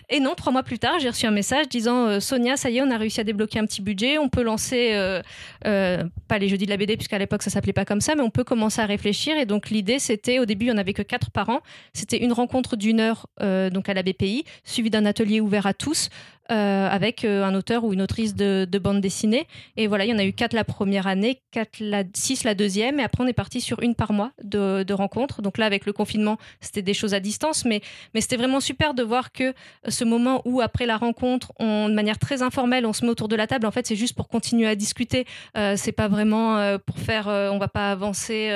[0.10, 2.78] Et non, trois mois plus tard, j'ai reçu un message disant euh, Sonia, ça y
[2.78, 5.22] est, on a réussi à débloquer un petit budget, on peut lancer, euh,
[5.66, 8.22] euh, pas les jeudis de la BD, puisqu'à l'époque ça s'appelait pas comme ça, mais
[8.22, 9.38] on peut commencer à réfléchir.
[9.38, 11.60] Et donc l'idée, c'était, au début, il n'y avait que quatre par an.
[11.94, 16.10] C'était une rencontre d'une heure donc à la BPI, suivie d'un atelier ouvert à tous.
[16.52, 19.48] Euh, avec euh, un auteur ou une autrice de, de bande dessinée.
[19.78, 22.56] Et voilà, il y en a eu quatre la première année, quatre la, six la
[22.56, 25.42] deuxième, et après on est parti sur une par mois de, rencontres.
[25.42, 27.80] Donc là, avec le confinement, c'était des choses à distance, mais,
[28.14, 29.54] mais c'était vraiment super de voir que
[29.88, 33.30] ce moment où après la rencontre, on, de manière très informelle, on se met autour
[33.30, 33.66] de la table.
[33.66, 35.26] En fait, c'est juste pour continuer à discuter.
[35.58, 37.28] Euh, c'est pas vraiment pour faire.
[37.28, 38.52] on va pas avancer.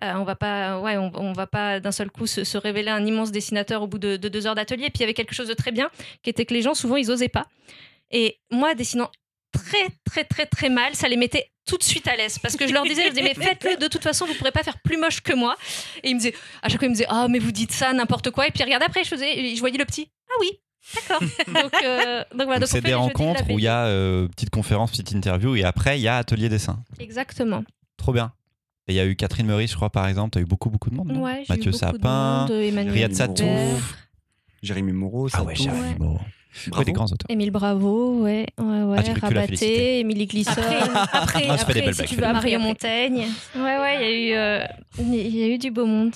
[0.00, 0.80] on va pas.
[0.80, 4.16] Ouais, on, va pas d'un seul coup se, révéler un immense dessinateur au bout de,
[4.16, 4.88] de deux heures d'atelier.
[4.88, 5.90] Puis il y avait quelque chose de très bien,
[6.22, 7.48] qui était que les gens souvent ils pas.
[8.12, 9.10] Et moi, dessinant
[9.52, 12.66] très très très très mal, ça les mettait tout de suite à l'aise parce que
[12.68, 14.96] je leur disais, je disais mais faites-le de toute façon vous pourrez pas faire plus
[14.96, 15.54] moche que moi
[16.02, 17.92] et ils me disaient à chaque fois ils me disaient ah mais vous dites ça
[17.92, 20.50] n'importe quoi et puis regarde après je faisais je voyais le petit ah oui
[20.94, 21.20] d'accord
[21.62, 24.92] donc euh, donc voilà c'est des de rencontres où il y a euh, petite conférence,
[24.92, 26.82] petite interview et après il y a atelier dessin.
[26.98, 27.64] exactement
[27.98, 28.32] Trop bien.
[28.86, 30.70] Et il y a eu Catherine Meurice, je crois par exemple, tu as eu beaucoup
[30.70, 31.12] beaucoup de monde.
[31.12, 33.94] ouais eu Mathieu de Sapin, Hubert, Satouf.
[34.62, 35.94] Jérémy Moreau, Ah ouais, Jérémy Ouais.
[35.98, 36.20] Moreau.
[36.66, 36.78] Bravo.
[36.80, 37.26] Ouais, des grands auteurs.
[37.30, 39.14] Émile Bravo ouais ouais ouais Ah.
[39.26, 40.50] Rabaté Émilie Glisson
[41.12, 42.68] Après, Ah, des après, belles si blagues, tu après, Mario après.
[42.68, 44.66] Montaigne ouais ouais il y a eu euh,
[45.00, 46.14] il y a eu du beau monde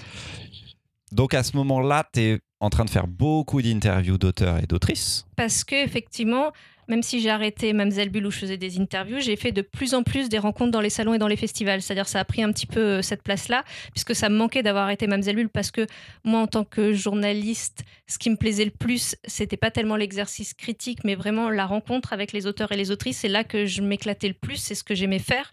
[1.12, 5.26] Donc à ce moment-là, tu es en train de faire beaucoup d'interviews d'auteurs et d'autrices.
[5.36, 6.52] parce que effectivement,
[6.88, 9.94] même si j'ai arrêté Mamselle Bulle où je faisais des interviews, j'ai fait de plus
[9.94, 11.80] en plus des rencontres dans les salons et dans les festivals.
[11.80, 14.84] C'est-à-dire ça a pris un petit peu euh, cette place-là, puisque ça me manquait d'avoir
[14.84, 15.86] arrêté Mamselle Bulle parce que
[16.24, 20.54] moi, en tant que journaliste, ce qui me plaisait le plus, c'était pas tellement l'exercice
[20.54, 23.18] critique, mais vraiment la rencontre avec les auteurs et les autrices.
[23.18, 25.52] C'est là que je m'éclatais le plus, c'est ce que j'aimais faire.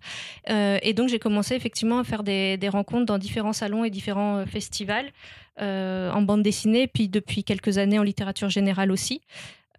[0.49, 4.37] Euh, et donc j'ai commencé effectivement à faire des, rencontres dans différents salons et différents
[4.37, 5.11] euh, festivals.
[5.59, 9.21] en bande dessinée, puis depuis quelques années en littérature générale aussi.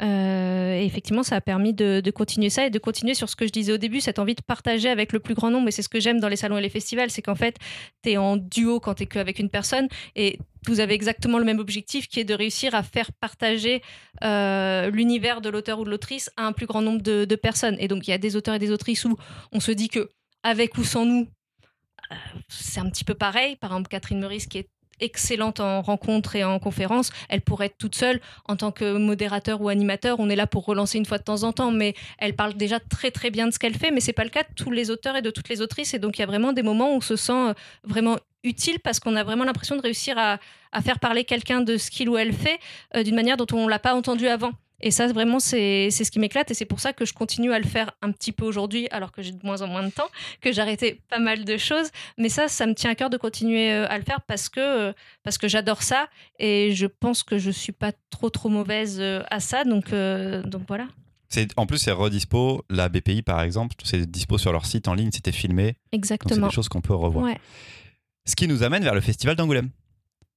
[0.03, 3.47] Euh, et effectivement, ça a permis de, continuer ça et de continuer sur ce que
[3.47, 5.69] je disais au début, cette envie de partager avec le plus grand nombre.
[5.69, 7.57] Et c'est ce que j'aime dans les salons et les festivals, c'est qu'en fait,
[8.03, 11.45] tu es en duo quand tu es qu'avec une personne et vous avez exactement le
[11.45, 13.83] même objectif qui est de réussir à faire partager
[14.23, 17.77] euh, l'univers de l'auteur ou de l'autrice à un plus grand nombre de, de personnes.
[17.79, 19.17] Et donc, il y a des auteurs et des autrices où
[19.53, 20.11] on se dit que
[20.43, 21.29] avec ou sans nous,
[22.13, 22.15] euh,
[22.49, 23.57] c'est un petit peu pareil.
[23.57, 24.69] Par exemple, Catherine Meurice, qui est
[25.01, 29.61] excellente en rencontre et en conférence, elle pourrait être toute seule en tant que modérateur
[29.61, 30.21] ou animateur.
[30.21, 32.81] On est là pour relancer une fois de temps en temps, mais elle parle déjà
[32.81, 33.91] très très bien de ce qu'elle fait.
[33.91, 35.95] Mais c'est pas le cas de tous les auteurs et de toutes les autrices.
[35.95, 38.79] Et donc il y a vraiment des moments où on se sent euh, vraiment utile
[38.81, 40.39] parce qu'on a vraiment l'impression de réussir à,
[40.83, 42.59] faire parler quelqu'un de ce qu'il ou elle fait
[42.97, 44.53] euh, d'une manière dont on l'a pas entendu avant.
[44.81, 46.51] Et ça, vraiment, c'est ce qui m'éclate.
[46.51, 49.13] Et c'est pour ça que je continue à le faire un petit peu aujourd'hui, alors
[49.13, 50.09] que j'ai de moins en moins de temps,
[50.41, 51.91] que j'ai arrêté pas mal de choses.
[52.19, 54.61] Mais ça, ça me tient à cœur de continuer euh, à le faire parce que,
[54.61, 56.09] euh, parce que j'adore ça.
[56.39, 59.65] Et je pense que je suis pas trop, trop mauvaise euh, à ça.
[59.65, 60.87] Donc, euh, donc voilà.
[61.57, 62.65] En plus, c'est redispo.
[62.71, 65.65] La BPI, par exemple, c'est dispo sur leur site en ligne, c'était filmé.
[65.67, 66.47] Donc, c'est Exactement.
[66.49, 67.25] des choses qu'on peut revoir.
[67.25, 67.39] Ouais.
[68.27, 69.71] Ce qui nous amène vers le Festival d'Angoulême.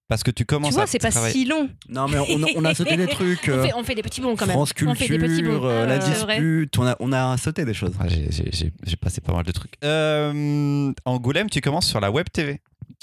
[0.09, 1.69] Parce que tu commences Tu vois, c'est pas travailler- si long.
[1.89, 3.47] Non, mais on a, on a sauté des trucs.
[3.47, 4.53] On euh, fait, on fait des petits bons quand même.
[4.55, 5.67] France on fait des petits Culture, bons.
[5.67, 6.35] euh, la c'est vrai.
[6.35, 7.93] dispute, on a, on a sauté des choses.
[7.99, 9.73] Ah, j'ai- passé pas mal de trucs.
[9.83, 12.59] Euh, Angoulême, tu commences sur la web TV.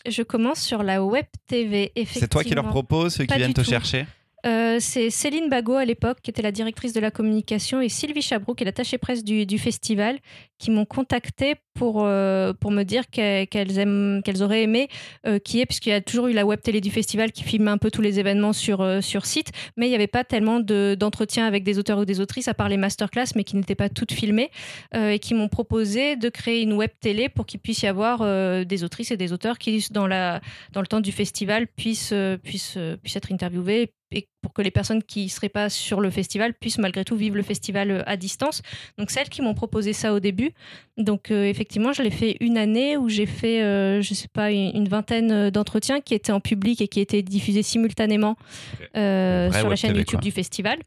[0.08, 1.92] Je commence sur la web TV.
[2.06, 3.70] C'est toi qui leur propose, ceux qui viennent te tout.
[3.70, 4.06] chercher
[4.46, 8.22] Euh, c'est Céline Bagot à l'époque, qui était la directrice de la communication, et Sylvie
[8.22, 10.18] Chabroux, qui est l'attachée presse du, du festival,
[10.60, 14.88] qui m'ont contacté pour, euh, pour me dire qu'elles aiment- qu'elles auraient aimé
[15.26, 17.66] euh, qui est, puisqu'il y a toujours eu la web télé du festival qui filme
[17.68, 20.60] un peu tous les événements sur, euh, sur site, mais il n'y avait pas tellement
[20.60, 23.74] de- d'entretiens avec des auteurs ou des autrices, à part les masterclass, mais qui n'étaient
[23.74, 24.50] pas toutes filmées,
[24.94, 28.20] euh, et qui m'ont proposé de créer une web télé pour qu'il puisse y avoir
[28.64, 30.40] des autrices et des auteurs qui, dans, la,
[30.72, 35.04] dans le temps du festival, puissent, puissent, puissent être interviewés et pour que les personnes
[35.04, 38.60] qui ne seraient pas sur le festival puissent malgré tout vivre le festival à distance.
[38.98, 40.49] Donc celles qui m'ont proposé ça au début.
[40.96, 44.50] Donc euh, effectivement, je l'ai fait une année où j'ai fait, euh, je sais pas,
[44.50, 48.36] une, une vingtaine euh, d'entretiens qui étaient en public et qui étaient diffusés simultanément
[48.96, 50.24] euh, sur la chaîne TV, YouTube quoi.
[50.24, 50.78] du festival.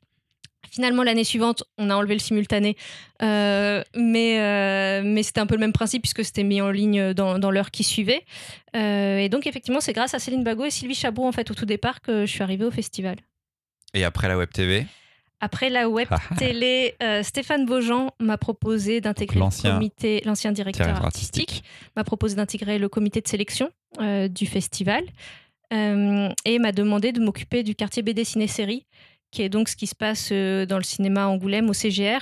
[0.72, 2.76] Finalement, l'année suivante, on a enlevé le simultané,
[3.22, 7.52] mais, mais c'était un peu le même principe puisque c'était mis en ligne dans, dans
[7.52, 8.24] l'heure qui suivait.
[8.74, 11.68] Et donc, effectivement, c'est grâce à Céline Bagot et Sylvie Chabot, en fait, au tout
[11.68, 13.18] départ, que je suis arrivée au festival.
[13.94, 14.88] Et après la web TV
[15.44, 16.36] Après la web Ah, ah.
[16.36, 21.64] télé, euh, Stéphane Beaujean m'a proposé d'intégrer le L'ancien comité, l'ancien directeur artistique, artistique.
[21.98, 25.04] m'a proposé d'intégrer le comité de sélection euh, du festival
[25.74, 28.86] euh, et m'a demandé de m'occuper du quartier BD ciné-série,
[29.34, 32.20] qui est donc ce qui se passe euh, dans le cinéma Angoulême au CGR,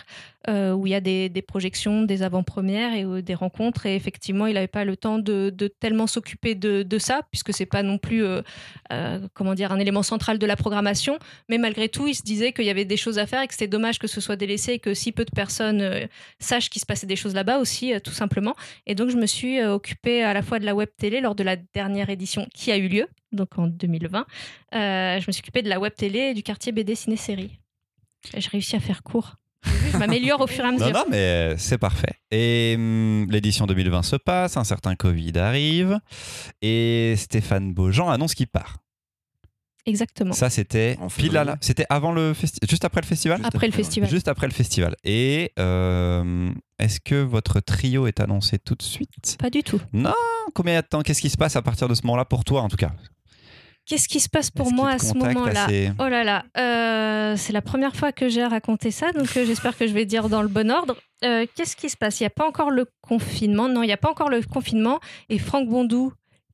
[0.47, 3.85] euh, où il y a des, projections, des avant-premières et euh, des rencontres.
[3.85, 7.83] Et effectivement, il n'avait pas le temps de, tellement s'occuper de, ça, puisque c'est pas
[7.83, 8.23] non plus
[9.33, 11.19] comment dire un élément central de la programmation.
[11.49, 13.53] Mais malgré tout, il se disait qu'il y avait des choses à faire et que
[13.53, 16.07] c'était dommage que ce soit délaissé et que si peu de personnes
[16.39, 18.55] sachent qu'il se passait des choses là-bas aussi, tout simplement.
[18.87, 21.43] Et donc, je me suis occupée à la fois de la web télé lors de
[21.43, 24.19] la dernière édition qui a eu lieu, donc en 2020.
[24.19, 27.59] Euh, je me suis occupée de la web télé et du quartier BD ciné-série.
[28.37, 29.35] J'ai réussi à faire court.
[29.91, 30.87] Je m'améliore au fur et à mesure.
[30.87, 32.13] Non, non, mais euh, c'est parfait.
[32.31, 35.99] Et hum, l'édition 2020 se passe, un certain Covid arrive,
[36.61, 38.77] et Stéphane Beaujean annonce qu'il part.
[39.85, 40.33] Exactement.
[40.33, 41.57] Ça, c'était En pile à la-.
[41.59, 43.37] C'était avant le festival, juste après le festival?
[43.39, 44.09] Juste Après le après, festival.
[44.09, 44.95] Juste après le festival.
[45.03, 49.37] Et euh, est-ce que votre trio est annoncé tout de suite?
[49.39, 49.81] Pas du tout.
[50.53, 51.01] Combien il y a de temps?
[51.01, 52.91] Qu'est-ce qui se passe à partir de ce moment-là pour toi, en tout cas?
[53.87, 55.67] Qu'est-ce qui se passe pour moi à ce moment-là
[55.99, 59.45] Oh là là, euh, c'est la première fois que j'ai à raconter ça, donc euh,
[59.45, 60.95] j'espère que je vais dire dans le bon ordre.
[61.25, 62.19] Euh, Qu'est-ce qui se passe?
[62.19, 63.67] Il n'y a pas encore le confinement?
[63.67, 64.99] Non, il n'y a pas encore le confinement.
[65.29, 66.13] Et Franck Bondou,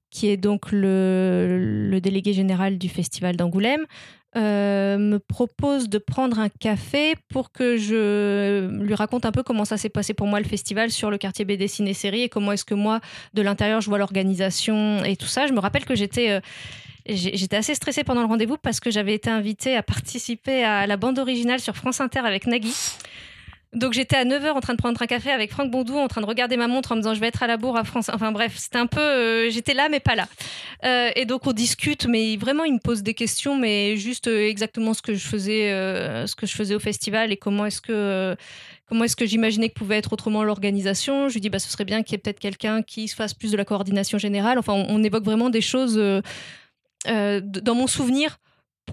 [0.10, 3.86] qui est donc le, le délégué général du Festival d'Angoulême,
[4.38, 9.66] euh, me propose de prendre un café pour que je lui raconte un peu comment
[9.66, 12.52] ça s'est passé pour moi le festival sur le quartier BD Ciné Série et comment
[12.52, 13.00] est-ce que moi
[13.34, 15.48] de l'intérieur je vois l'organisation et tout ça.
[15.48, 16.40] Je me rappelle que j'étais euh,
[17.10, 20.98] J'étais assez stressée pendant le rendez-vous parce que j'avais été invitée à participer à la
[20.98, 22.76] bande originale sur France Inter avec Nagui.
[23.74, 26.22] Donc j'étais à 9h en train de prendre un café avec Franck Bondou, en train
[26.22, 28.10] de regarder ma montre en me disant je vais être à la bourre à France.
[28.14, 29.02] Enfin bref, c'était un peu...
[29.02, 30.28] euh, j'étais là mais pas là.
[30.86, 34.48] Euh, et donc on discute, mais vraiment il me pose des questions, mais juste euh,
[34.48, 35.70] exactement ce que je faisais,
[36.26, 38.38] ce que je faisais au festival et comment est-ce que...
[39.04, 42.04] est-ce que j'imaginais que pouvait être autrement l'organisation Je lui dis bah ce serait bien
[42.04, 44.60] qu'il y ait peut-être quelqu'un qui se fasse plus de la coordination générale.
[44.60, 46.02] Enfin, on, évoque vraiment des choses
[47.06, 48.40] dans mon souvenir,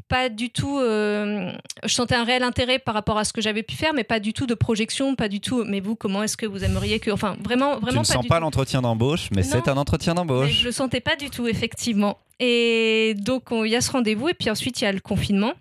[0.09, 0.79] pas du tout.
[0.79, 1.51] euh,
[1.85, 4.21] je sentais un réel intérêt par rapport à ce que j'avais pu faire, mais pas
[4.21, 5.65] du tout de projection, pas du tout.
[5.65, 7.11] Mais vous, comment est-ce que vous aimeriez que.
[7.11, 10.51] Enfin, vraiment, Tu vraiment ne pas sens pas l'entretien d'embauche, mais c'est un entretien d'embauche.
[10.51, 12.19] je le sentais pas du tout, effectivement.
[12.41, 15.01] Et donc, on- il y a ce rendez-vous, et puis ensuite, il y a le
[15.01, 15.53] confinement.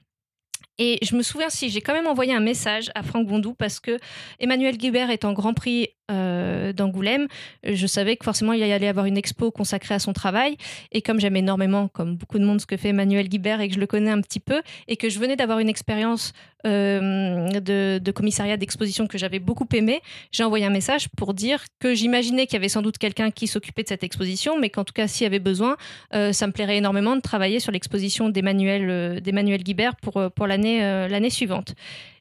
[0.79, 3.79] Et je me souviens si j'ai quand même envoyé un message à Franck Bondou parce
[3.79, 3.99] que
[4.39, 7.27] Emmanuel Guibert est en Grand Prix euh, d'Angoulême.
[7.63, 10.57] Je savais que forcément il allait avoir une expo consacrée à son travail.
[10.91, 13.75] Et comme j'aime énormément, comme beaucoup de monde, ce que fait Emmanuel Guibert et que
[13.75, 16.33] je le connais un petit peu, et que je venais d'avoir une expérience
[16.63, 21.93] de, de commissariat d'exposition que j'avais beaucoup aimé, j'ai envoyé un message pour dire que
[21.93, 24.93] j'imaginais qu'il y avait sans doute quelqu'un qui s'occupait de cette exposition, mais qu'en tout
[24.93, 25.77] cas, s'il y avait besoin,
[26.13, 29.19] euh, ça me plairait énormément de travailler sur l'exposition d'Emmanuel euh,
[29.57, 31.75] Guibert pour, euh, pour l'année euh, suivante.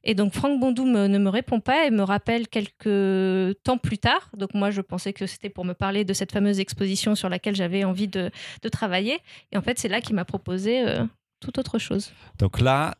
[0.04, 4.30] Et donc Franck Bondou ne me répond pas et me rappelle quelques temps plus tard.
[4.36, 7.54] Donc moi, je pensais que c'était pour me parler de cette fameuse exposition sur laquelle
[7.54, 8.30] j'avais envie de,
[8.72, 9.18] travailler.
[9.52, 11.04] Et en fait, c'est là qu'il m'a proposé euh,
[11.40, 12.12] tout autre chose.
[12.38, 12.94] Donc là,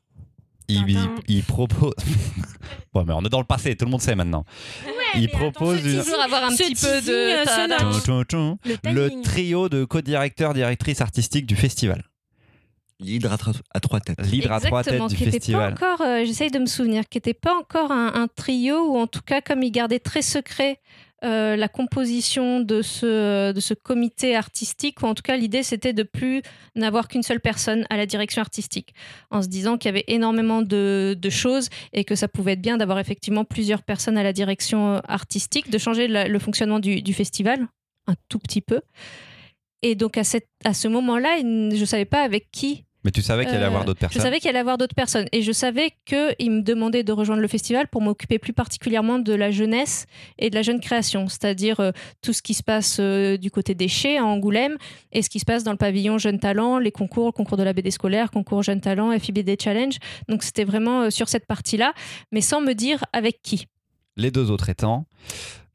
[0.68, 1.92] il, il, il propose.
[2.92, 4.44] bon, mais on est dans le passé, tout le monde sait maintenant.
[5.16, 7.12] il propose une- Toujours avoir un ce petit peu de...
[7.40, 7.92] euh, ta- sonore.
[8.00, 8.58] Tchou, tchou, tchou.
[8.84, 12.04] Le le trio de co-directeurs, directrices artistiques du festival.
[13.00, 14.20] L'hydre à, trois têtes.
[14.30, 15.74] L'hydre à trois têtes du festival.
[15.74, 18.96] pas encore, euh, j'essaye de me souvenir, qui n'était pas encore un, un trio, ou
[18.98, 20.78] en tout cas, comme il gardait très secret
[21.24, 25.92] euh, la composition de ce, de ce comité artistique, ou en tout cas l'idée c'était
[25.92, 26.42] de plus
[26.74, 28.94] n'avoir qu'une seule personne à la direction artistique,
[29.30, 32.62] en se disant qu'il y avait énormément de, de choses et que ça pouvait être
[32.62, 37.14] bien d'avoir effectivement plusieurs personnes à la direction artistique, de changer le fonctionnement du, du
[37.14, 37.66] festival
[38.06, 38.80] un tout petit peu.
[39.82, 43.20] Et donc à, cette, à ce moment-là, je ne savais pas avec qui Mais tu
[43.20, 44.22] savais qu'il allait y avoir euh, d'autres Je personnes.
[44.22, 47.42] savais qu'il allait y avoir d'autres personnes et je savais qu'il me demandait de rejoindre
[47.42, 50.06] le festival pour m'occuper plus particulièrement de la jeunesse
[50.38, 51.90] et de la jeune création, c'est-à-dire euh,
[52.22, 54.76] tout ce qui se passe euh, du côté des Chais à Angoulême
[55.10, 57.64] et ce qui se passe dans le pavillon Jeunes Talents, les concours, le concours de
[57.64, 59.96] la BD scolaire, concours Jeunes Talents, FIBD Challenge.
[60.28, 61.94] Donc c'était vraiment euh, sur cette partie-là,
[62.30, 63.66] mais sans me dire avec qui.
[64.16, 65.06] Les deux autres étant.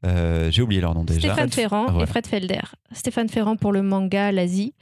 [0.04, 1.32] J'ai oublié leur nom déjà.
[1.32, 2.60] Stéphane Ferrand et Fred Felder.
[2.92, 4.72] Stéphane Ferrand pour le manga L'Asie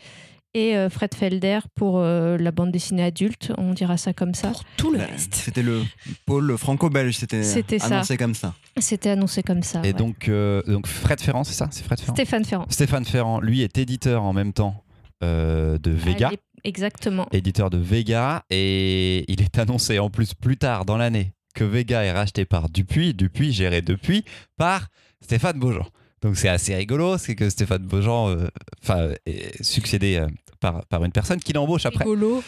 [0.56, 4.48] et euh, Fred Felder pour euh, la bande dessinée adulte, on dira ça comme ça.
[4.48, 5.34] Pour tout le reste.
[5.34, 5.82] C'était le
[6.24, 7.88] pôle franco-belge, c'était C'était ça.
[7.88, 8.54] annoncé comme ça.
[8.78, 9.80] C'était annoncé comme ça.
[9.84, 9.92] Et ouais.
[9.92, 11.68] donc, euh, donc Fred Ferrand, c'est ça?
[11.70, 12.14] C'est Fred Ferrand?
[12.14, 12.66] Stéphane Ferrand.
[12.70, 14.82] Stéphane Ferrand, lui, est éditeur en même temps
[15.22, 16.30] euh, de Vega.
[16.64, 17.28] Exactement.
[17.32, 22.02] éditeur de Vega et il est annoncé en plus plus tard dans l'année que Vega
[22.02, 24.24] est racheté par Dupuis, Dupuis géré depuis
[24.56, 24.88] par
[25.20, 25.86] Stéphane Beaujean.
[26.22, 30.26] Donc c'est assez rigolo, c'est que Stéphane Beaujean euh, est succédé euh,
[30.60, 32.04] par, par une personne qui l'embauche après.
[32.04, 32.42] Rigolo.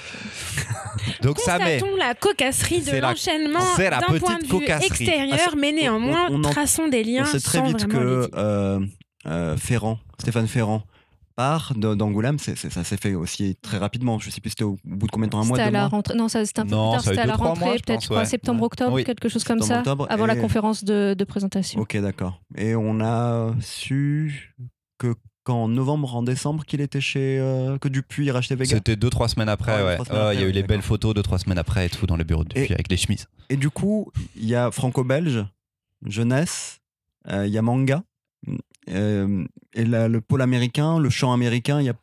[1.23, 4.45] Donc ça met la cocasserie de C'est la- l'enchaînement c'est la d'un petite point de
[4.45, 4.87] vue cocasserie.
[4.87, 7.87] extérieur, Ah, mais néanmoins, on- on en- traçons des liens On sait très sans vite
[7.87, 8.81] que euh,
[9.27, 10.83] euh, Ferrand, Stéphane Ferrand,
[11.39, 12.37] part de- d'Angoulême.
[12.41, 14.19] Ça s'est fait aussi très rapidement.
[14.19, 15.79] Je sais plus c'était au bout de combien de temps, un mois, C'était à la
[15.83, 16.15] mois rentrée.
[16.17, 17.05] Non, ça c'était un peu Non, plus tard.
[17.05, 18.25] C'était à la rentrée, peut-être, ouais.
[18.25, 19.05] septembre-octobre, Oui.
[19.05, 21.81] quelque chose comme ça, octobre, avant la conférence de, de présentation.
[21.81, 22.41] Ok, d'accord.
[22.57, 24.55] Et on a su
[24.99, 28.75] que qu'en novembre, en décembre, qu'il était chez euh, que Dupuis rachetait Vega.
[28.77, 29.97] C'était deux trois semaines après, ouais.
[30.35, 32.25] il y a eu les belles photos deux trois semaines après et tout dans les
[32.25, 33.29] bureaux de Dupuis Et- avec les chemises.
[33.49, 35.47] Et du coup, il y a franco-belge,
[36.05, 36.81] jeunesse,
[37.31, 38.03] euh, il y a manga,
[38.91, 41.95] euh, et le pôle américain, le chant américain, il y a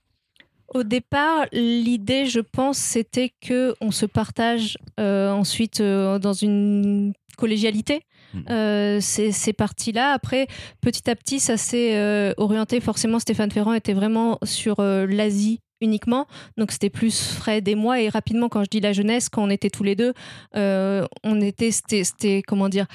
[0.74, 7.13] Au départ, l'idée, je pense, c'était que on se partage euh, ensuite euh, dans une
[7.38, 8.02] collégialité.
[8.50, 10.12] Euh, ces, ces parties-là.
[10.12, 10.48] Après,
[10.82, 12.82] petit à petit, ça s'est orienté.
[12.82, 16.28] Forcément, Stéphane Ferrand était vraiment sur l'Asie uniquement.
[16.58, 18.02] Donc, c'était plus Fred et moi.
[18.02, 20.13] Et rapidement, quand je dis la jeunesse, quand on était tous les deux,
[20.54, 22.88] on était, c'était, c'était, comment dire,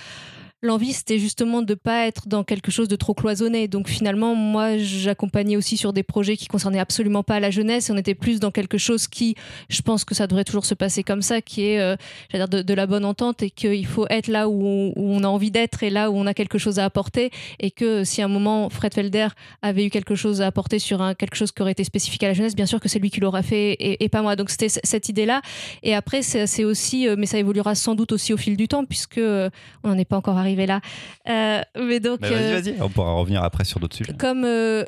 [0.62, 3.66] L'envie, c'était justement de pas être dans quelque chose de trop cloisonné.
[3.66, 7.88] Donc finalement, moi, j'accompagnais aussi sur des projets qui concernaient absolument pas la jeunesse.
[7.88, 9.37] On était plus dans quelque chose qui,
[9.70, 11.96] je pense que ça devrait toujours se passer comme ça, qui est euh,
[12.35, 15.88] de, la bonne entente et qu'il faut être là où on, a envie d'être et
[15.88, 17.31] là où on a quelque chose à apporter.
[17.59, 19.29] Et que si à un moment Fred Felder
[19.62, 22.29] avait eu quelque chose à apporter sur un, quelque chose qui aurait été spécifique à
[22.29, 24.37] la jeunesse, bien sûr que c'est lui qui l'aura fait et, et pas moi.
[24.37, 25.40] Donc c'était cette idée-là.
[25.83, 28.68] Et après, c'est c'est aussi, euh, mais ça évoluera sans doute aussi au fil du
[28.68, 29.49] temps puisque euh,
[29.85, 30.80] on n'en est pas encore arrivé là.
[31.28, 34.14] Euh, mais donc, vas-y, euh, vas-y, on pourra revenir après sur d'autres sujets.
[34.18, 34.84] comme euh,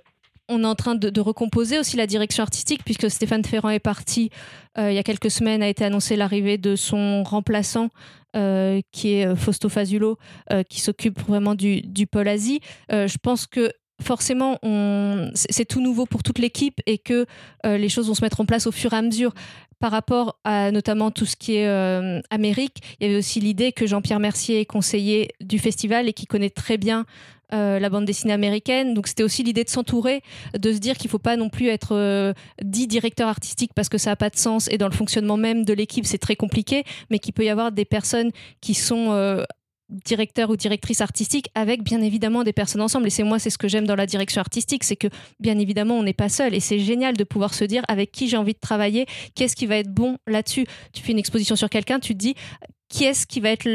[0.49, 3.79] on est en train de, de recomposer aussi la direction artistique, puisque Stéphane Ferrand est
[3.79, 4.31] parti
[4.79, 7.89] euh, il y a quelques semaines, a été annoncé l'arrivée de son remplaçant.
[8.35, 10.17] euh, qui est Fausto Fazulo,
[10.51, 12.61] euh, qui s'occupe vraiment du, du pôle Asie.
[12.91, 13.71] Je pense que
[14.03, 14.59] forcément,
[15.35, 17.27] c'est tout nouveau pour toute l'équipe et que
[17.67, 19.33] euh, les choses vont se mettre en place au fur et à mesure.
[19.81, 23.73] Par rapport à notamment tout ce qui est euh, Amérique, il y avait aussi l'idée
[23.73, 27.05] que Jean-Pierre Mercier est conseiller du festival et qui connaît très bien
[27.53, 28.95] euh, la bande dessinée américaine.
[28.95, 30.23] Donc c'était aussi l'idée de s'entourer,
[30.57, 33.99] de se dire qu'il ne faut pas non plus être dit directeur artistique parce que
[33.99, 36.85] ça n'a pas de sens et dans le fonctionnement même de l'équipe c'est très compliqué,
[37.11, 39.45] mais qu'il peut y avoir des personnes qui sont
[39.89, 43.07] directeurs ou directrices artistiques avec bien évidemment des personnes ensemble.
[43.07, 45.09] Et c'est moi, c'est ce que j'aime dans la direction artistique, c'est que
[45.41, 46.55] bien évidemment on n'est pas seul.
[46.55, 49.67] Et c'est génial de pouvoir se dire avec qui j'ai envie de travailler, qu'est-ce qui
[49.67, 50.67] va être bon là-dessus.
[50.93, 52.35] Tu fais une exposition sur quelqu'un, tu te dis
[52.89, 53.67] qui est-ce qui va être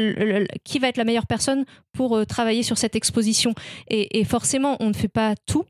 [0.64, 3.54] qui va être la meilleure personne pour euh, travailler sur cette exposition?
[3.88, 5.64] Et, forcément on ne fait pas tout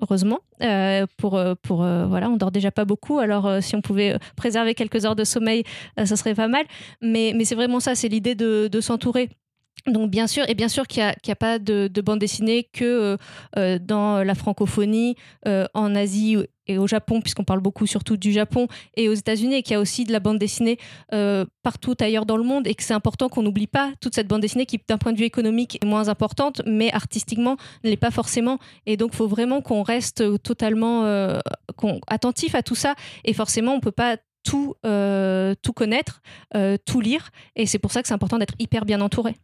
[0.00, 3.18] heureusement euh, pour euh, pour voilà on dort déjà pas beaucoup.
[3.18, 5.64] Alors si on pouvait préserver quelques heures de sommeil
[5.96, 6.64] ça serait pas mal.
[7.02, 9.28] Mais mais c'est vraiment ça c'est l'idée de s'entourer
[9.86, 12.84] donc bien sûr, et bien sûr qu'il n'y a, pas de, de bande dessinée que
[12.84, 13.16] euh,
[13.56, 16.36] euh, dans la francophonie, euh, en Asie
[16.66, 19.76] et au Japon, puisqu'on parle beaucoup surtout du Japon, et aux États-Unis, et qu'il y
[19.76, 20.78] a aussi de la bande dessinée
[21.62, 24.42] partout ailleurs dans le monde, et que c'est important qu'on n'oublie pas toute cette bande
[24.42, 28.10] dessinée qui, d'un point de vue économique, est moins importante, mais artistiquement ne l'est pas
[28.10, 28.58] forcément.
[28.84, 31.04] Et donc, il faut vraiment qu'on reste totalement
[32.06, 36.20] attentif à tout ça, et forcément, on ne peut pas tout, tout connaître,
[36.84, 39.36] tout lire, et c'est pour ça que c'est important d'être hyper bien entouré.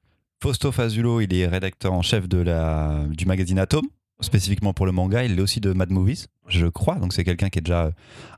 [0.42, 3.83] Fausto Fazulo, il est rédacteur en chef de la, du magazine Atom,
[4.20, 5.25] spécifiquement pour le manga.
[5.25, 6.97] Il est aussi de Mad Movies, je crois.
[6.97, 7.90] Donc c'est quelqu'un qui est déjà euh,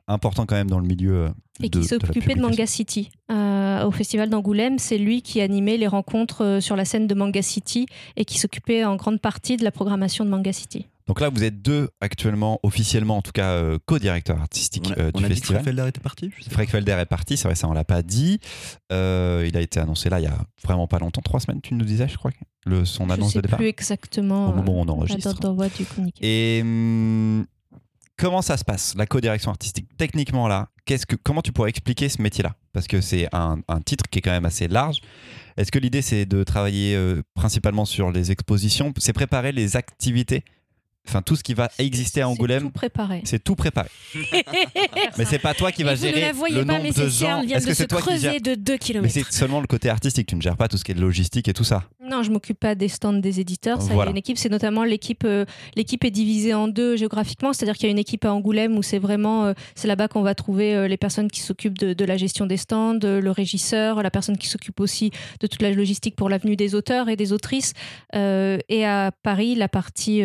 [0.07, 1.15] important quand même dans le milieu.
[1.17, 1.29] euh,
[1.61, 2.41] Et de- qui s'occupait de.
[2.41, 4.79] Manga City euh, au festival d'Angoulême.
[4.79, 8.85] C'est lui qui animait les rencontres sur la scène de Manga City et qui s'occupait
[8.85, 10.87] en grande partie de la programmation de Manga City.
[11.07, 14.99] Donc là, vous êtes deux actuellement, officiellement en tout cas, euh, co-directeurs artistiques On a,
[15.05, 15.63] euh, on du a dit que festival.
[15.65, 16.55] Felder était parti je sais pas.
[16.57, 18.41] Frank Felder est parti, c'est vrai, ça on l'a pas dit.
[18.93, 21.75] Euh, il a été annoncé là il y a vraiment pas longtemps, trois semaines, tu
[21.75, 22.33] nous disais, je crois,
[22.65, 23.59] le, son Je annonce sais de départ.
[23.59, 25.39] plus exactement Au moment où on la enregistre.
[25.79, 26.19] du communiqué.
[26.59, 27.47] Et hum,
[28.17, 29.87] comment ça se passe, la co-direction artistique?
[29.97, 32.57] Techniquement là, qu'est-ce que, comment tu pourrais expliquer ce métier-là?
[32.73, 34.99] Parce que c'est un, un titre qui est quand même assez large.
[35.57, 38.93] Est-ce que l'idée c'est de travailler euh, principalement sur les expositions?
[38.99, 40.45] C'est préparer les activités
[41.09, 43.23] Enfin, tout ce qui va exister à C'est Angoulême, tout préparé.
[43.25, 43.89] c'est tout préparé.
[45.19, 46.93] Mais c'est pas toi qui vas Et vous ne gérer la voyez le pas, mais
[46.93, 47.47] ces cernes gens.
[47.47, 49.09] viennent de se c'est creuser de 2 Mais km.
[49.11, 51.49] c'est seulement le côté artistique, tu ne gères pas tout ce qui est de logistique
[51.49, 51.85] et tout ça.
[52.09, 53.81] Non, je m'occupe pas des stands des éditeurs.
[53.83, 54.39] Ça, y a une équipe.
[54.39, 55.25] C'est notamment l'équipe.
[55.25, 55.45] euh,
[55.75, 58.83] l'équipe est divisée en deux géographiquement, c'est-à-dire qu'il y a une équipe à Angoulême où
[58.83, 62.05] c'est vraiment, euh, c'est là-bas qu'on va trouver euh, les personnes qui s'occupent de, de
[62.05, 66.17] la gestion des stands, le régisseur, la personne qui s'occupe aussi de toute la logistique
[66.17, 67.73] pour l'avenue des auteurs et des autrices.
[68.15, 70.23] Et à Paris, la partie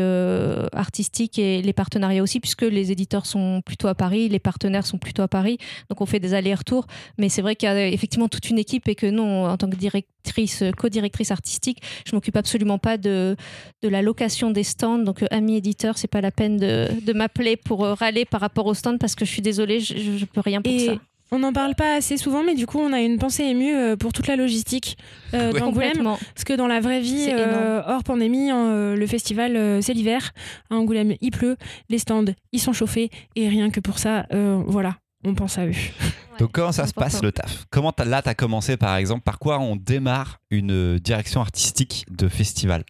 [0.73, 4.97] artistique et les partenariats aussi, puisque les éditeurs sont plutôt à Paris, les partenaires sont
[4.97, 5.57] plutôt à Paris.
[5.89, 6.87] Donc on fait des allers-retours.
[7.17, 9.69] Mais c'est vrai qu'il y a effectivement toute une équipe et que non, en tant
[9.69, 13.35] que directrice, co-directrice artistique, je m'occupe absolument pas de,
[13.81, 14.99] de la location des stands.
[14.99, 18.41] Donc, euh, ami éditeur, c'est pas la peine de, de m'appeler pour euh, râler par
[18.41, 20.87] rapport aux stands parce que je suis désolée, je, je, je peux rien pour Et
[20.87, 20.93] ça.
[21.31, 23.95] On n'en parle pas assez souvent, mais du coup, on a une pensée émue euh,
[23.95, 24.97] pour toute la logistique
[25.33, 25.59] euh, Ouais.
[25.59, 26.03] d'Angoulême.
[26.03, 30.31] Parce que dans la vraie vie, euh, hors pandémie, euh, le festival, euh, c'est l'hiver.
[30.69, 31.55] À Angoulême, il pleut.
[31.89, 33.09] Les stands, ils sont chauffés.
[33.35, 35.71] Et rien que pour ça, euh, voilà, on pense à eux.
[36.39, 37.65] Donc comment ça se passe le taf?
[37.69, 39.21] Comment là tu as commencé par exemple?
[39.23, 42.83] Par quoi on démarre une direction artistique de festival?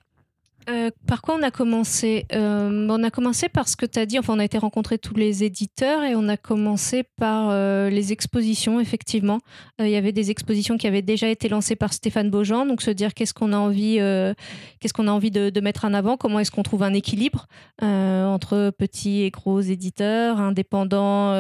[0.70, 4.06] Euh, par quoi on a commencé Euh, On a commencé par ce que tu as
[4.06, 4.20] dit.
[4.20, 8.12] Enfin, on a été rencontrer tous les éditeurs et on a commencé par euh, les
[8.12, 9.40] expositions, effectivement.
[9.80, 12.66] Il y avait des expositions qui avaient déjà été lancées par Stéphane Beaujean.
[12.66, 13.98] Donc, se dire qu'est-ce qu'on a envie,
[14.80, 17.48] qu'est-ce qu'on a envie de, mettre en avant, comment est-ce qu'on trouve un équilibre
[17.82, 21.34] entre petits et gros éditeurs, indépendants,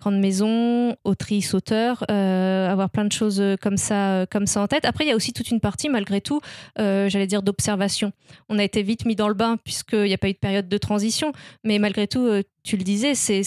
[0.00, 4.84] grandes maisons, autrices, auteurs, avoir plein de choses comme ça, comme ça en tête.
[4.84, 6.40] Après, il y a aussi toute une partie, malgré tout,
[6.76, 8.12] j'allais dire d'observation
[8.48, 10.68] on a été vite mis dans le bain puisqu'il n'y a pas eu de période
[10.68, 11.32] de transition.
[11.64, 13.42] Mais malgré tout, euh, tu le disais, c'est,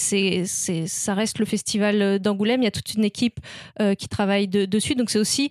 [0.86, 2.62] ça reste le festival euh, d'Angoulême.
[2.62, 3.40] Il y a toute une équipe
[3.80, 4.94] euh, qui travaille de- dessus.
[4.94, 5.50] Donc c'est aussi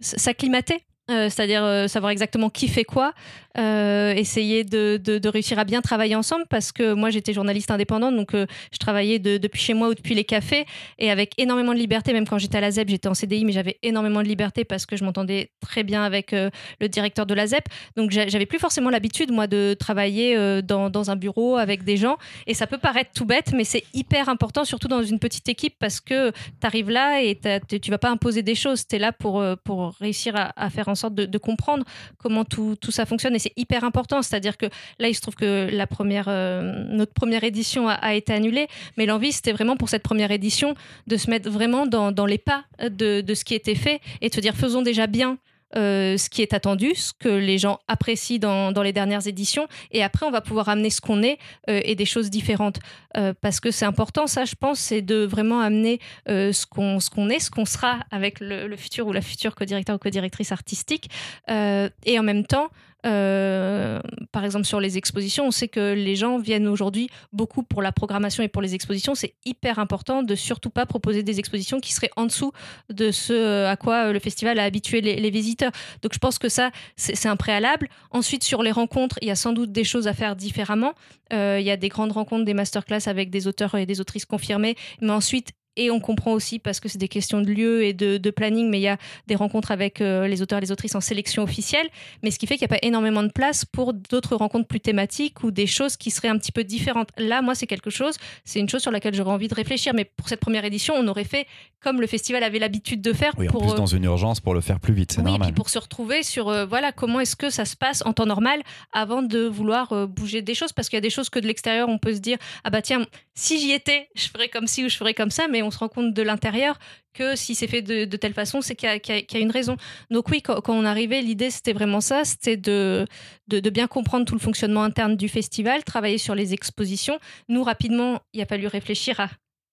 [0.00, 0.84] s'acclimater.
[1.10, 3.12] Euh, c'est-à-dire euh, savoir exactement qui fait quoi,
[3.58, 8.14] euh, essayer de, de- réussir à bien travailler ensemble parce que moi j'étais journaliste indépendante
[8.16, 10.64] donc je travaillais de- depuis chez moi ou depuis les cafés
[10.98, 12.12] et avec énormément de liberté.
[12.12, 14.86] Même quand j'étais à la ZEP j'étais en CDI mais j'avais énormément de liberté parce
[14.86, 17.64] que je m'entendais très bien avec le directeur de la ZEP.
[17.96, 21.96] Donc j'a- j'avais plus forcément l'habitude moi de travailler dans, dans un bureau avec des
[21.96, 25.48] gens et ça peut paraître tout bête mais c'est hyper important surtout dans une petite
[25.48, 26.36] équipe parce que tu
[26.66, 27.38] arrives là et
[27.68, 28.86] tu tu vas pas imposer des choses.
[28.86, 31.84] Tu es là pour, pour réussir à, à faire en sorte de, comprendre
[32.18, 33.34] comment tout, tout ça fonctionne.
[33.34, 34.22] Et c'est hyper important.
[34.22, 34.66] C'est à dire que
[34.98, 38.68] là il se trouve que la première euh, notre première édition a, a été annulée.
[38.96, 40.74] Mais l'envie c'était vraiment pour cette première édition
[41.06, 44.28] de se mettre vraiment dans, dans les pas de, de ce qui était fait et
[44.28, 45.38] de se dire faisons déjà bien
[45.76, 49.68] euh, ce qui est attendu, ce que les gens apprécient dans, dans les dernières éditions.
[49.90, 51.38] Et après, on va pouvoir amener ce qu'on est
[51.68, 52.78] euh, et des choses différentes.
[53.16, 57.38] Euh, parce que c'est important, ça, je pense, c'est de vraiment amener ce qu'on est,
[57.38, 61.10] ce qu'on sera avec le, futur ou la future co-directeur ou co-directrice artistique.
[61.48, 62.68] Et en même temps,
[63.06, 64.00] euh,
[64.32, 67.92] par exemple, sur les expositions, on sait que les gens viennent aujourd'hui beaucoup pour la
[67.92, 69.14] programmation et pour les expositions.
[69.14, 72.52] C'est hyper important de surtout pas proposer des expositions qui seraient en dessous
[72.90, 75.72] de ce à quoi le festival a habitué les, visiteurs.
[76.02, 77.88] Donc je pense que ça, c'est un préalable.
[78.10, 80.94] Ensuite, sur les rencontres, il y a sans doute des choses à faire différemment.
[81.32, 84.24] Euh, il y a des grandes rencontres, des masterclass avec des auteurs et des autrices
[84.24, 84.74] confirmés.
[85.02, 88.18] Mais ensuite, et on comprend aussi parce que c'est des questions de lieu et de,
[88.18, 88.98] de planning, mais il y a
[89.28, 91.88] des rencontres avec euh, les auteurs et les autrices en sélection officielle.
[92.22, 94.80] Mais ce qui fait qu'il n'y a pas énormément de place pour d'autres rencontres plus
[94.80, 97.10] thématiques ou des choses qui seraient un petit peu différentes.
[97.16, 99.94] Là, moi, c'est quelque chose, c'est une chose sur laquelle j'aurais envie de réfléchir.
[99.94, 101.46] Mais pour cette première édition, on aurait fait
[101.80, 103.32] comme le festival avait l'habitude de faire.
[103.38, 105.26] Oui, en pour, plus euh, dans une urgence pour le faire plus vite, c'est oui,
[105.26, 105.48] normal.
[105.48, 108.26] puis pour se retrouver sur euh, voilà comment est-ce que ça se passe en temps
[108.26, 108.62] normal
[108.92, 111.46] avant de vouloir euh, bouger des choses parce qu'il y a des choses que de
[111.46, 114.84] l'extérieur on peut se dire ah bah tiens si j'y étais je ferais comme ci
[114.84, 116.78] ou je ferais comme ça mais on se rend compte de l'intérieur
[117.14, 119.76] que si c'est fait de, telle façon c'est qu'il y, a- une raison.
[120.10, 123.06] Donc oui quand, on arrivait l'idée c'était vraiment ça c'était de
[123.48, 127.18] de bien comprendre tout le fonctionnement interne du festival travailler sur les expositions.
[127.48, 129.28] Nous rapidement il a fallu réfléchir à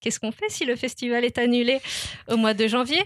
[0.06, 1.80] qu'est-ce qu'on fait si le festival est annulé
[2.30, 3.02] au mois de janvier?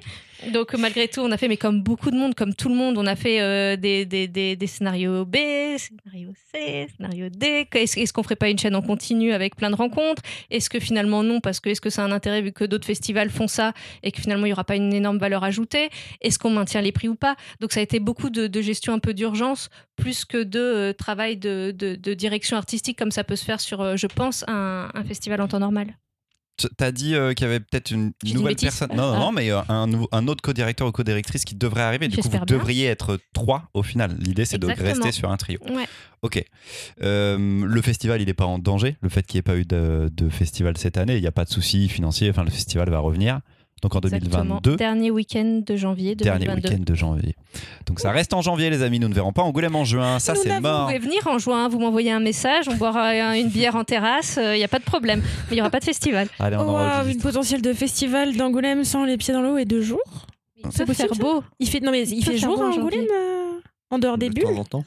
[0.52, 2.97] Donc malgré tout, on a fait, mais comme beaucoup de monde, comme tout le monde,
[2.97, 5.36] on a fait euh, des, scénarios B,
[5.78, 7.68] scénario C, scénario D.
[7.74, 10.22] Est-ce est qu'on ferait pas une chaîne en continu avec plein de rencontres?
[10.50, 13.30] Est-ce que finalement non, parce que est-ce que c'est un intérêt vu que d'autres festivals
[13.30, 13.74] font ça
[14.04, 15.89] et que finalement il y aura pas une énorme valeur ajoutée?
[16.22, 17.36] Est-ce qu'on maintient les prix ou pas?
[17.62, 21.38] Donc ça a été beaucoup de, gestion un peu d'urgence, plus que de euh, travail
[21.38, 21.72] de,
[22.14, 25.60] direction artistique comme ça peut se faire sur, euh, je pense, un festival en temps
[25.60, 25.95] normal.
[26.78, 28.70] T'as dit euh, qu'il y avait peut-être une J'ai nouvelle une bêtise.
[28.80, 28.89] personne.
[28.95, 29.20] Non, non, Ah.
[29.20, 29.62] non, mais euh,
[30.12, 32.07] un, autre co-directeur ou co-directrice qui devrait arriver.
[32.07, 32.43] Du coup, vous bien.
[32.45, 34.16] devriez être trois au final.
[34.20, 35.60] L'idée, c'est de rester sur un trio.
[35.70, 35.88] Ouais.
[36.22, 36.43] Ok.
[37.01, 38.97] Euh, le festival, il n'est pas en danger.
[39.01, 41.32] Le fait qu'il n'y ait pas eu de, de festival cette année, il n'y a
[41.32, 42.30] pas de souci financier.
[42.30, 43.39] Enfin, le festival va revenir.
[43.82, 44.60] Donc en Exactement.
[44.62, 44.76] 2022.
[44.76, 46.70] Dernier week-end de janvier Dernier 2022.
[46.70, 47.36] week-end de janvier.
[47.86, 49.00] Donc ça reste en janvier, les amis.
[49.00, 50.20] Nous ne verrons pas Angoulême en juin.
[50.20, 50.82] Ça, c'est mort.
[50.82, 53.84] Vous pouvez venir en juin, vous m'envoyez un message, on boira un- une bière en
[53.84, 55.22] terrasse, il n'y a pas de problème.
[55.22, 56.28] Mais il n'y aura pas de festival.
[56.40, 59.82] Allez, on Oh, une potentiel de festival d'Angoulême sans les pieds dans l'eau et deux
[59.82, 60.00] jours.
[60.64, 61.42] Il C'est peut faire beau.
[61.60, 63.60] Il fait non mais il fait jour à Angoulême euh,
[63.92, 64.44] en dehors des de bulles.
[64.44, 64.86] temps en temps.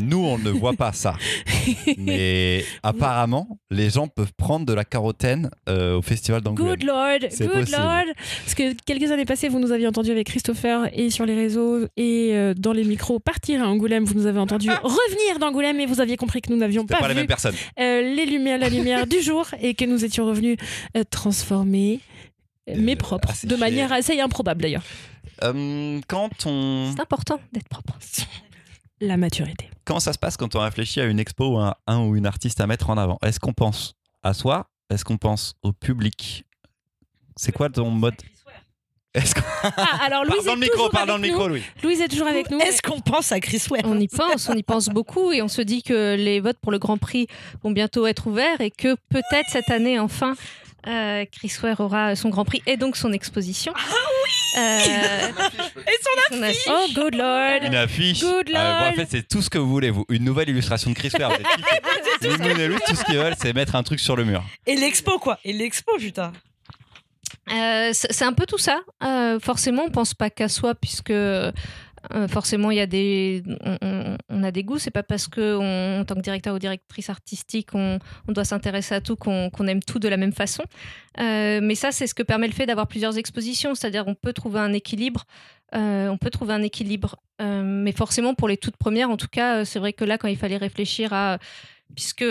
[0.00, 1.16] Nous, on ne voit pas ça.
[1.98, 6.76] Mais apparemment, les gens peuvent prendre de la carotène euh, au festival d'Angoulême.
[6.76, 7.76] Good Lord, good possible.
[7.76, 8.04] Lord.
[8.44, 11.86] Parce que quelques années passées, vous nous aviez entendu avec Christopher et sur les réseaux
[11.96, 14.04] et euh, dans les micros partir à Angoulême.
[14.04, 17.08] Vous nous avez entendu revenir d'Angoulême et vous aviez compris que nous n'avions pas, pas
[17.08, 17.54] les vu mêmes personnes.
[17.80, 20.56] euh, les lumières, la lumière du jour et que nous étions revenus
[21.10, 22.00] transformés,
[22.76, 23.58] mais Euh, propres, assez de cher.
[23.60, 24.82] manière assez improbable d'ailleurs.
[25.44, 27.94] Euh, quand on C'est important d'être propre.
[29.00, 29.70] La maturité.
[29.84, 32.26] comment ça se passe quand on réfléchit à une expo ou à un ou une
[32.26, 33.94] artiste à mettre en avant Est-ce qu'on pense
[34.24, 34.68] à soi?
[34.90, 36.44] Est-ce qu'on pense au public?
[37.36, 38.14] C'est quoi ton mode?
[39.14, 39.40] Est-ce qu'on
[39.76, 41.46] Ah, alors parle Louise dans est le micro, dans le micro.
[41.48, 41.62] Louis.
[41.84, 42.58] Louise est toujours avec nous.
[42.58, 43.82] Est-ce qu'on pense à Chris Ware?
[43.84, 46.72] On y pense, on y pense beaucoup et on se dit que les votes pour
[46.72, 47.26] le Grand Prix
[47.62, 50.34] vont bientôt être ouverts et que peut-être cette année, enfin,
[50.86, 53.72] euh, Chris Ware aura son Grand Prix et donc son exposition.
[53.76, 53.80] Ah
[54.24, 54.62] oui
[55.86, 57.62] Et son Oh, good Lord.
[57.64, 58.20] Une affiche.
[58.20, 58.94] Good Euh, bon, en Lord.
[58.94, 60.04] fait, c'est tout ce que vous voulez, vous.
[60.08, 61.32] Une nouvelle illustration de Chris Ware.
[61.32, 61.38] et
[62.68, 64.42] Louis, tout ce qu'ils veulent, c'est mettre un truc sur le mur.
[64.66, 65.38] Et l'expo, quoi.
[65.44, 66.32] Et l'expo, putain.
[67.50, 68.80] Euh, c'est un peu tout ça.
[69.02, 71.12] Euh, forcément, on pense pas qu'à soi puisque
[72.14, 73.42] euh, forcément il y a des,
[74.30, 74.78] on, a des goûts.
[74.78, 77.98] C'est pas parce que on- en tant que directeur ou directrice artistique, on,
[78.28, 80.64] doit s'intéresser à tout qu'on aime tout de la même façon.
[81.20, 83.74] Euh, mais ça, c'est ce que permet le fait d'avoir plusieurs expositions.
[83.74, 85.24] C'est-à-dire, on peut trouver un équilibre.
[85.74, 89.64] euh, on peut trouver un équilibre, mais forcément pour les toutes premières, en tout cas,
[89.64, 91.38] c'est vrai que là, quand il fallait réfléchir à,
[91.94, 92.24] puisque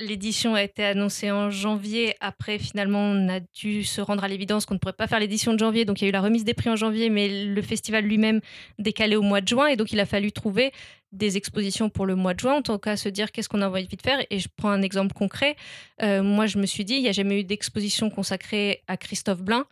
[0.00, 2.14] L'édition a été annoncée en janvier.
[2.20, 5.52] Après, finalement, on a dû se rendre à l'évidence qu'on ne pourrait pas faire l'édition
[5.52, 5.84] de janvier.
[5.84, 8.40] Donc, il y a eu la remise des prix en janvier, mais le festival lui-même
[8.78, 9.66] décalé au mois de juin.
[9.66, 10.72] Et donc, il a fallu trouver
[11.10, 13.68] des expositions pour le mois de juin, en tout cas se dire qu'est-ce qu'on a
[13.68, 14.20] envie de faire.
[14.30, 15.56] Et je prends un exemple concret.
[16.02, 19.42] Euh, moi, je me suis dit, il n'y a jamais eu d'exposition consacrée à Christophe
[19.42, 19.64] Blain.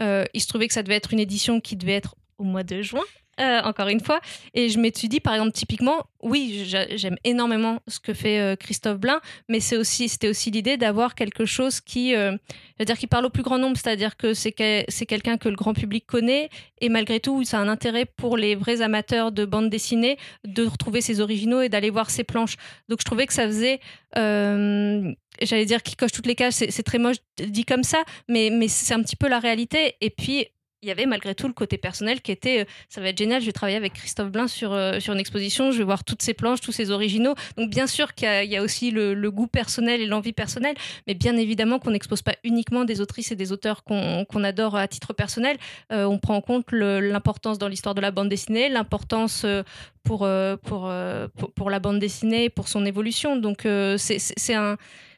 [0.00, 2.62] Euh, il se trouvait que ça devait être une édition qui devait être au mois
[2.62, 3.04] de juin.
[3.40, 4.20] Euh, encore une fois,
[4.54, 4.78] et je
[5.08, 9.60] dit, par exemple, typiquement, oui, j'a- j'aime énormément ce que fait euh, Christophe Blain, mais
[9.60, 12.36] c'est aussi, c'était aussi l'idée d'avoir quelque chose qui, euh,
[12.76, 14.54] c'est-à-dire qui parle au plus grand nombre, c'est-à-dire que c'est
[14.88, 16.48] c'est quelqu'un que le grand public connaît,
[16.80, 20.64] et malgré tout, ça a un intérêt pour les vrais amateurs de bande dessinée de
[20.64, 22.56] retrouver ses originaux et d'aller voir ses planches.
[22.88, 23.80] Donc je trouvais que ça faisait,
[24.16, 25.12] euh,
[25.42, 28.50] j'allais dire qu'il coche toutes les cases, c'est c'est très moche dit comme ça, mais,
[28.50, 29.96] mais c'est un petit peu la réalité.
[30.00, 30.46] Et puis
[30.84, 33.40] il y avait malgré tout le côté personnel qui était euh, ça va être génial,
[33.40, 36.22] je vais travailler avec Christophe Blain sur, euh, sur une exposition, je vais voir toutes
[36.22, 37.34] ses planches, tous ses originaux.
[37.56, 40.76] Donc bien sûr qu'il y, a- aussi le, goût personnel et l'envie personnelle,
[41.06, 44.86] mais bien évidemment qu'on n'expose pas uniquement des autrices et des auteurs qu'on adore à
[44.86, 45.56] titre personnel.
[45.90, 49.46] Euh, on prend en compte l'importance dans l'histoire de la bande dessinée, l'importance
[50.04, 50.28] pour,
[50.62, 50.92] pour,
[51.36, 53.36] pour, pour la bande dessinée, pour son évolution.
[53.36, 53.66] Donc
[53.96, 54.76] c'est un...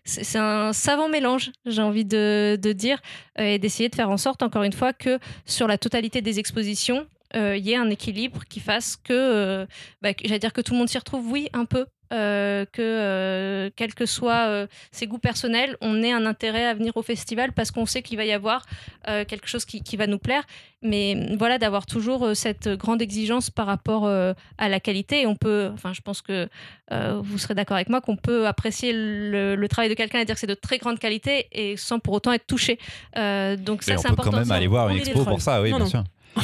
[0.08, 3.00] C'est un savant mélange, j'ai envie de, dire,
[3.40, 6.38] euh, et d'essayer de faire en sorte, encore une fois, que sur la totalité des
[6.38, 9.66] expositions, euh, il y ait un équilibre qui fasse euh,
[10.02, 12.82] bah, que- j'allais dire que tout le monde s'y retrouve, oui, un peu, euh, que
[12.82, 17.02] euh, quels que soient euh, ses goûts personnels, on ait un intérêt à venir au
[17.02, 18.64] festival parce qu'on sait qu'il va y avoir
[19.08, 20.42] euh, quelque chose qui, qui va nous plaire.
[20.82, 25.22] Mais voilà, d'avoir toujours euh, cette grande exigence par rapport euh, à la qualité.
[25.22, 26.48] Et on peut, enfin, je pense que
[26.92, 30.24] euh, vous serez d'accord avec moi qu'on peut apprécier le, le travail de quelqu'un et
[30.24, 32.78] dire que c'est de très grande qualité et sans pour autant être touché.
[33.16, 34.30] Euh, donc ça, Et on c'est peut important.
[34.32, 35.90] quand même aller voir on une expo pour ça, oui, Non, bien non.
[35.90, 36.04] sûr.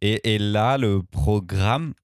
[0.00, 1.94] et, et là, le programme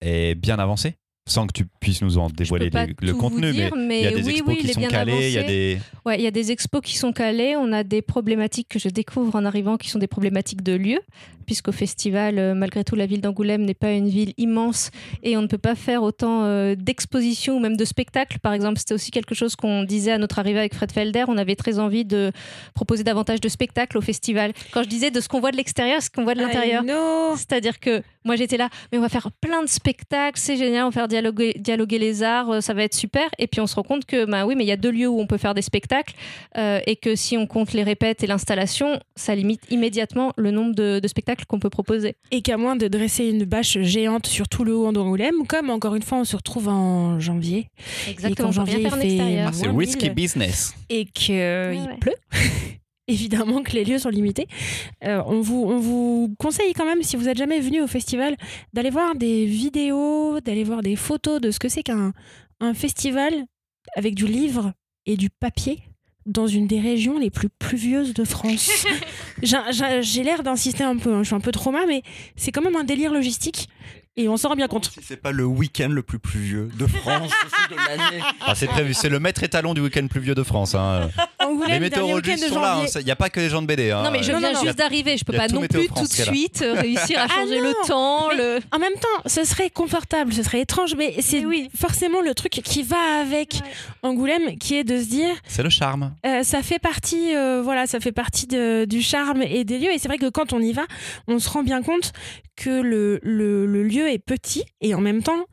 [0.00, 0.96] est bien avancé?
[1.26, 4.10] Sans que tu puisses nous en dévoiler les- le contenu, dire, mais il y a
[4.12, 5.78] des oui, expos oui, qui sont calés, il y a des.
[6.04, 7.56] Ouais, il y a des expos qui sont calés.
[7.56, 11.00] On a des problématiques que je découvre en arrivant qui sont des problématiques de lieu,
[11.46, 14.90] puisqu'au festival, euh, malgré tout, la ville d'Angoulême n'est pas une ville immense
[15.22, 18.38] et on ne peut pas faire autant euh, d'expositions ou même de spectacles.
[18.40, 21.24] Par exemple, c'était aussi quelque chose qu'on disait à notre arrivée avec Fred Felder.
[21.28, 22.32] On avait très envie de
[22.74, 24.52] proposer davantage de spectacles au festival.
[24.72, 26.82] Quand je disais de ce qu'on voit de l'extérieur, ce qu'on voit de l'intérieur.
[26.82, 27.34] Non.
[27.36, 30.88] C'est-à-dire que moi j'étais là, mais on va faire plein de spectacles, c'est génial, on
[30.88, 33.28] va faire dialoguer, dialoguer les arts, euh, ça va être super.
[33.38, 35.06] Et puis on se rend compte que, bah oui, mais il y a deux lieux
[35.06, 36.14] où on peut faire des spectacles
[36.58, 40.74] euh, et que si on compte les répètes et l'installation, ça limite immédiatement le nombre
[40.74, 42.16] de, de spectacles qu'on peut proposer.
[42.30, 45.94] Et qu'à moins de dresser une bâche géante sur tout le haut d'Angoulême, comme encore
[45.94, 47.68] une fois on se retrouve en janvier
[48.08, 49.38] Exactement, rien janvier, il fait.
[49.40, 50.74] Ah, c'est whisky business.
[50.88, 51.98] et qu'il ouais.
[52.00, 52.14] pleut,
[53.08, 54.46] évidemment que les lieux sont limités,
[55.04, 58.36] euh, on, vous, on vous conseille quand même, si vous n'êtes jamais venu au festival,
[58.72, 62.12] d'aller voir des vidéos, d'aller voir des photos de ce que c'est qu'un
[62.60, 63.32] un festival
[63.96, 64.72] avec du livre
[65.04, 65.82] et du papier
[66.26, 68.84] dans une des régions les plus pluvieuses de France.
[69.42, 72.02] J'ai- l'air d'insister un peu, hein, je suis un peu trauma, mais
[72.36, 73.68] c'est quand même un délire logistique
[74.16, 74.90] et on s'en rend bien compte.
[74.92, 78.22] Si c'est pas le week-end le plus pluvieux de France aussi de l'année.
[78.46, 80.74] Ah, c'est prévu, c'est le maître étalon du week-end pluvieux de France.
[80.74, 81.10] hein.
[81.38, 82.90] Angoulême, Les dernier week-end météorologistes de sont là, janvier.
[83.00, 83.90] il n'y a pas que les gens de BD.
[83.90, 84.02] hein.
[84.02, 84.64] Non mais je Non, viens non, non.
[84.64, 86.12] juste d'arriver, je peux Il y a pas tout non Météo plus France tout de
[86.14, 86.32] qui est là.
[86.32, 88.28] suite euh, réussir à Ah changer non, le temps.
[88.30, 88.58] mais- Le...
[88.72, 91.44] En même temps, ce serait confortable, ce serait étrange, mais c'est
[91.78, 93.60] forcément le truc qui va avec
[94.02, 96.14] Angoulême, qui est de se dire, C'est le charme.
[96.26, 99.92] euh, ça fait partie, euh, voilà, ça fait partie de- du charme et des lieux.
[99.92, 100.82] Et c'est vrai que quand on y va,
[101.28, 102.12] on se rend bien compte
[102.56, 105.44] que le, le- le lieu est petit et en même temps,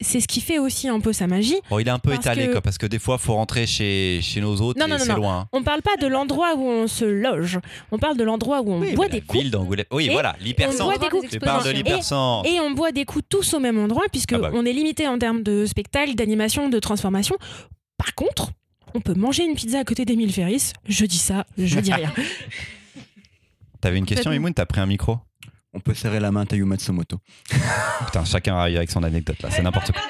[0.00, 1.54] c'est ce qui fait aussi un peu sa magie.
[1.70, 4.18] Bon, il est un peu étalé, que- quoi, parce que des fois, faut rentrer chez,
[4.20, 5.46] chez nos hôtes Non, et non, non, c'est loin.
[5.52, 7.60] On parle pas de l'endroit où on se loge,
[7.92, 9.42] on parle de l'endroit où on Oui, boit des coups.
[9.44, 9.56] ville.
[9.92, 10.84] Oui, voilà, on l'hypercentre.
[10.84, 11.28] boit des coups.
[11.30, 12.48] Tu parles de Et- l'hypercentre.
[12.48, 14.58] Et on boit des coups tous au même endroit, puisque Ah bah oui.
[14.60, 17.36] on est limité en termes de spectacle, d'animation, de transformation.
[17.96, 18.50] Par contre,
[18.94, 20.72] on peut manger une pizza à côté d'Emile Ferris.
[20.88, 22.12] Je dis ça, je dis rien.
[23.80, 24.32] T'avais une question.
[24.32, 24.52] Imoun?
[24.52, 25.18] T'as pris un micro?
[25.74, 27.18] On peut serrer la main à Tayu Matsumoto.
[28.06, 30.02] Putain, chacun arrive avec son anecdote là, c'est n'importe quoi.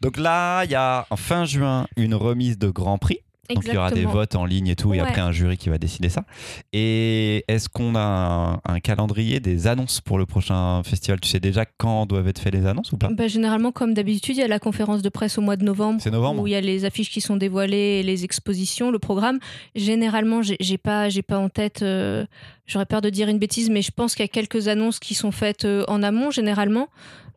[0.00, 3.20] Donc là, il y a en fin juin une remise de Grand Prix.
[3.54, 5.68] Donc il y aura des votes en ligne et tout, et après un jury qui
[5.68, 6.24] va décider ça.
[6.72, 11.20] Et est-ce qu'on a un, un calendrier des annonces pour le prochain festival?
[11.20, 13.08] Tu sais déjà quand doivent être faites les annonces ou pas?
[13.10, 16.00] Bah, généralement, comme d'habitude, il y a la conférence de presse au mois de novembre.
[16.02, 19.38] C'est novembre Où il y a les affiches qui sont dévoilées, les expositions, le programme.
[19.74, 21.82] Généralement, j'ai pas, pas en tête.
[21.82, 22.26] euh,
[22.66, 25.14] J'aurais peur de dire une bêtise, mais je pense qu'il y a quelques annonces qui
[25.14, 26.88] sont faites euh, en amont, généralement.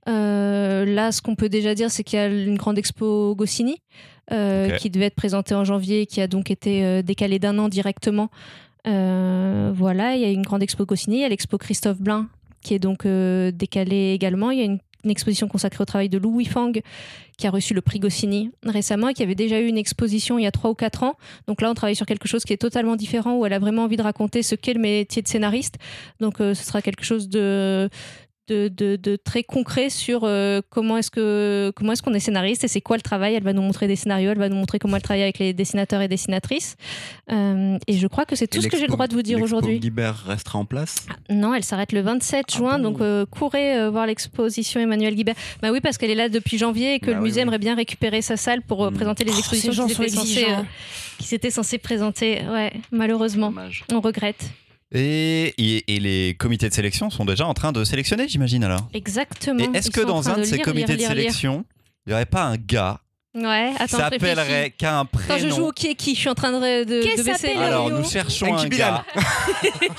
[0.08, 3.82] Euh, là, ce qu'on peut déjà dire, c'est qu'il y a une grande expo Goscinny
[4.32, 7.70] euh, qui devait être présentée en janvier, qui a donc été euh, décalée d'un an
[7.70, 8.30] directement.
[8.88, 12.28] Euh, voilà, il y a une grande expo Goscinny, il y a l'expo Christophe Blain
[12.62, 14.52] qui est donc décalée également.
[14.52, 16.74] Il y a une, une exposition consacrée au travail de Louis Fang
[17.38, 20.44] qui a reçu le prix Goscinny récemment et qui avait déjà eu une exposition il
[20.44, 21.16] y a 3 ou 4 ans.
[21.48, 23.84] Donc là, on travaille sur quelque chose qui est totalement différent où elle a vraiment
[23.84, 25.76] envie de raconter ce qu'est le métier de scénariste.
[26.20, 27.90] Donc euh, ce sera quelque chose de,
[28.50, 32.64] de, de- de très concret sur euh, comment est-ce que comment est-ce qu'on est scénariste
[32.64, 33.36] et c'est quoi le travail?
[33.36, 35.54] Elle va nous montrer des scénarios, elle va nous montrer comment elle travaille avec les
[35.54, 36.76] dessinateurs et dessinatrices.
[37.32, 39.40] Euh, et je crois que c'est tout ce que j'ai le droit de vous dire
[39.42, 39.80] aujourd'hui.
[39.80, 41.06] Guibert restera en place?
[41.30, 42.92] Non, elle s'arrête le 27 Ah juin, bon?
[42.92, 45.36] donc euh, courez euh, voir l'exposition Emmanuel Guibert.
[45.62, 47.42] Bah oui, parce qu'elle est là depuis janvier et que Bah le oui, musée oui.
[47.44, 48.96] aimerait bien récupérer sa salle pour euh, Mm.
[48.96, 50.60] présenter les Oh, expositions qui s'étaient censées, exigeants.
[50.60, 50.64] euh,
[51.20, 52.42] qui s'étaient censées présenter.
[52.52, 53.54] Ouais, malheureusement,
[53.94, 54.50] on regrette.
[54.92, 58.88] Et, et- et les comités de sélection sont déjà en train de sélectionner, j'imagine alors.
[58.94, 59.60] Exactement.
[59.74, 61.66] Et est-ce que dans un de ces lire, comités lire, de lire, sélection,
[62.06, 63.00] il n'y aurait pas un gars
[63.36, 66.16] Ouais, qui attends, s'appellerait qui a un Quand je joue prénom au qui est qui,
[66.16, 67.52] je suis en train de, de, Qu'est-ce de baisser.
[67.54, 69.06] Alors, nous cherchons un gars.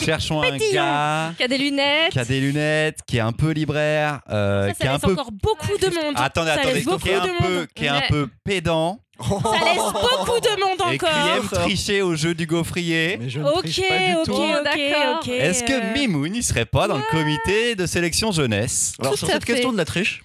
[0.04, 2.10] cherchons un gars Qui a des lunettes.
[2.10, 4.92] qui a des lunettes, qui est un peu libraire, euh, Ça, qui ça est un
[4.94, 5.12] laisse peu.
[5.12, 6.14] encore beaucoup de monde.
[6.16, 7.66] Attendez, Ça attendez, qui est un de peu, monde.
[7.74, 8.06] qui est un Ouais.
[8.08, 11.36] peu pédant Ça laisse beaucoup de monde et qui encore.
[11.36, 13.18] aime tricher au jeu du gaufrier.
[13.20, 14.32] Mais je ne Ok, triche pas du ok, tout.
[14.32, 15.18] Ok, d'accord.
[15.22, 15.28] ok.
[15.28, 18.94] Est-ce que euh, Mimoun n'y serait pas dans le comité de sélection jeunesse?
[18.98, 19.52] Alors Tout sur à cette fait.
[19.54, 20.22] question de la triche,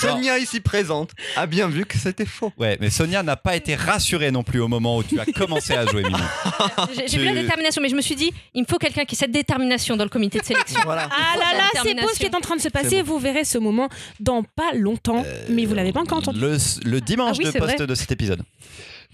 [0.00, 2.52] Sonia ici présente a bien vu que c'était faux.
[2.58, 5.74] Ouais, mais Sonia n'a pas été rassurée non plus au moment où tu as commencé
[5.74, 6.20] à jouer, Mimoun.
[6.96, 9.04] J'ai j'ai vu la Tu- détermination, mais je me suis dit, il me faut quelqu'un
[9.04, 10.80] qui ait cette détermination dans le comité de sélection.
[10.84, 11.08] Voilà.
[11.10, 13.02] Ah là là, c'est beau ce qui est en train de se passer.
[13.02, 13.88] Vous verrez ce moment
[14.18, 16.40] dans pas longtemps, mais vous l'avez pas encore entendu.
[16.40, 17.86] Le, le dimanche Ah oui, de poste vrai.
[17.86, 18.42] de cet épisode.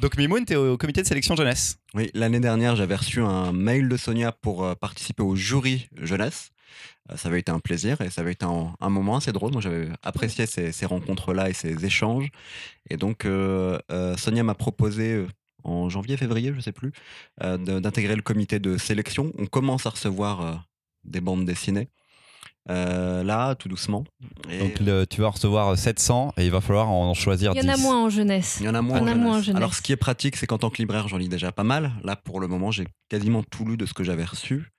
[0.01, 1.77] Donc Mimoun, t'es au comité de sélection jeunesse.
[1.95, 6.51] Oui, l'année dernière, j'avais reçu un mail de Sonia pour euh, participer au jury jeunesse.
[7.11, 9.53] Euh, ça avait été un plaisir et ça avait été un, un moment assez drôle.
[9.53, 12.29] Moi, j'avais apprécié ces, ces rencontres-là et ces échanges.
[12.91, 15.25] Et donc, euh, euh, Sonia m'a proposé
[15.65, 16.93] en janvier, février, je sais plus,
[17.43, 19.33] euh, d'intégrer le comité de sélection.
[19.39, 20.55] On commence à recevoir euh,
[21.05, 21.89] des bandes dessinées.
[22.69, 24.03] Euh, là, tout doucement.
[24.51, 27.67] Et Donc le- tu vas recevoir 700 et il va falloir en choisir Il 10.
[27.67, 28.57] y en a moins en jeunesse.
[28.61, 28.99] il y en a moins.
[28.99, 29.45] Il en a moins en jeunesse.
[29.47, 29.57] jeunesse.
[29.59, 31.93] Alors, ce qui est pratique, c'est qu'en tant que libraire, j'en lis déjà pas mal.
[32.03, 34.73] Là, pour le moment, j'ai quasiment tout lu de ce que j'avais reçu.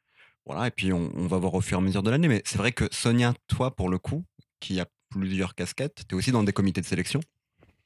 [0.48, 2.28] Voilà, et puis on, on va voir au fur et à mesure de l'année.
[2.28, 4.24] Mais c'est vrai que Sonia, toi, pour le coup,
[4.60, 7.20] qui a plusieurs casquettes, tu es aussi dans des comités de sélection?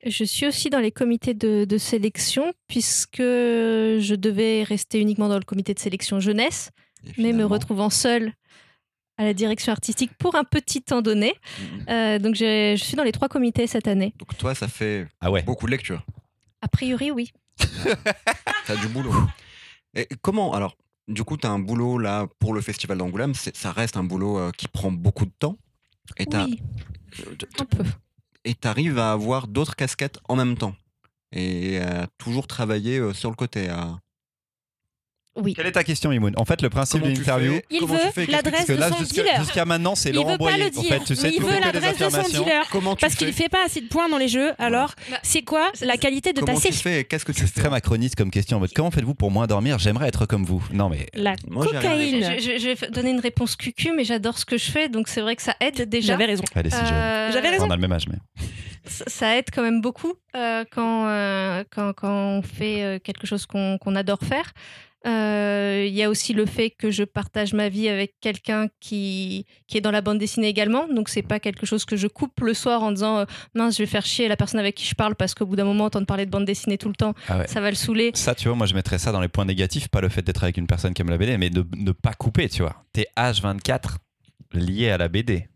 [0.05, 5.37] Je suis aussi dans les comités de, de sélection, puisque je devais rester uniquement dans
[5.37, 6.71] le comité de sélection jeunesse,
[7.17, 8.33] mais me retrouvant seule
[9.17, 11.33] à la direction artistique pour un petit temps donné.
[11.59, 14.13] mm, Euh, donc je, je suis dans les trois comités cette année.
[14.17, 15.43] Donc toi, ça fait Ah ouais.
[15.43, 16.03] beaucoup de lecture.
[16.61, 17.31] A priori, oui.
[18.65, 19.13] T'as du boulot.
[19.93, 20.75] Et comment alors
[21.11, 23.33] Du coup, t'as un boulot là pour le festival d'Angoulême.
[23.35, 25.57] Ça reste un boulot euh, qui prend beaucoup de temps.
[26.17, 26.61] Et Oui,
[27.27, 27.83] euh, t- un peu.
[28.45, 30.75] et t'arrives à avoir d'autres casquettes en même temps
[31.31, 33.69] et à toujours travailler euh, sur le côté.
[33.69, 33.99] à-
[35.37, 35.53] Oui.
[35.53, 36.33] Quelle est ta question, Imoun?
[36.35, 37.53] En fait, le principe Comment d'une interview.
[37.53, 37.63] fais?
[37.71, 39.39] Il veut l'adresse de là, son dealer.
[39.39, 40.69] jusqu'à maintenant, c'est Il Laurent veut pas Boyer.
[40.69, 40.89] le En dire.
[40.91, 42.67] fait, tu sais, il tu veut l'adresse de son dealer.
[42.69, 44.51] Comment tu Parce qu'il fait pas assez de points dans les jeux.
[44.57, 47.61] Alors, Bah, c'est quoi la qualité de ta et Qu'est-ce que tu C'est fais?
[47.61, 48.57] très macroniste comme question.
[48.57, 50.61] en mode, Comment faites-vous pour moins dormir J'aimerais être comme vous.
[50.73, 52.23] Non, mais La Moi, cocaïne.
[52.37, 55.07] Je, je- je vais donner une réponse cucu, mais j'adore ce que je fais, donc
[55.07, 56.07] c'est vrai que ça aide déjà.
[56.13, 56.43] J'avais raison.
[56.55, 56.87] elle est si jeune.
[56.93, 57.67] Euh, J'avais raison.
[57.67, 58.17] On a le même âge, mais.
[58.85, 64.51] ça aide quand même beaucoup euh, quand, on fait euh, quelque chose qu'on adore faire.
[65.07, 69.45] Euh, Il y a aussi le fait que je partage ma vie avec quelqu'un qui,
[69.67, 70.87] qui est dans la bande dessinée également.
[70.87, 73.25] Donc, c'est pas quelque chose que je coupe le soir en disant euh,
[73.55, 75.63] mince, je vais faire chier la personne avec qui je parle parce qu'au bout d'un
[75.65, 77.47] moment, entendre parler de bande dessinée tout le temps, Ah ouais.
[77.47, 78.11] ça va le saouler.
[78.13, 79.87] Ça, tu vois, moi, je mettrais ça dans les points négatifs.
[79.87, 82.13] Pas le fait d'être avec une personne qui aime la BD, mais de ne pas
[82.13, 82.83] couper, tu vois.
[82.93, 83.95] T'es H24
[84.53, 85.47] lié à la BD.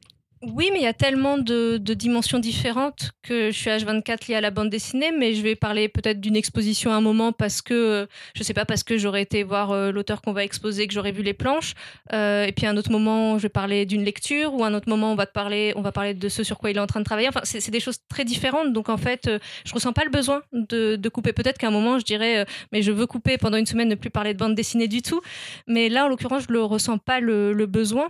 [0.54, 4.42] Oui, mais il y a tellement de, dimensions différentes que je suis H24 liée à
[4.42, 8.08] la bande dessinée, mais je vais parler peut-être d'une exposition à un moment parce que,
[8.36, 11.14] je sais pas, parce que j'aurais été voir euh, l'auteur qu'on va exposer, que j'aurais
[11.14, 11.74] vu les planches.
[12.14, 14.74] Euh, et puis à un autre moment, je vais parler d'une lecture, ou à un
[14.76, 16.82] autre moment, on va, te parler, on va parler de ce sur quoi il est
[16.82, 17.30] en train de travailler.
[17.30, 18.72] Enfin, c'est des choses très différentes.
[18.72, 21.34] Donc en fait, euh, je ressens pas le besoin de, couper.
[21.34, 24.12] Peut-être qu'à un moment, je dirais, mais je veux couper pendant une semaine, ne plus
[24.12, 25.22] parler de bande dessinée du tout.
[25.66, 28.10] Mais là, en l'occurrence, je le ressens pas le besoin.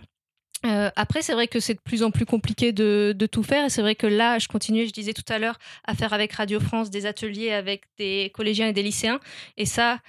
[0.65, 3.65] Euh, après, c'est vrai que c'est de plus en plus compliqué de, de tout faire.
[3.65, 6.33] Et c'est vrai que là, je continue, je disais tout à l'heure, à faire avec
[6.33, 9.19] Radio France des ateliers avec des collégiens et des lycéens.
[9.57, 9.99] Et ça,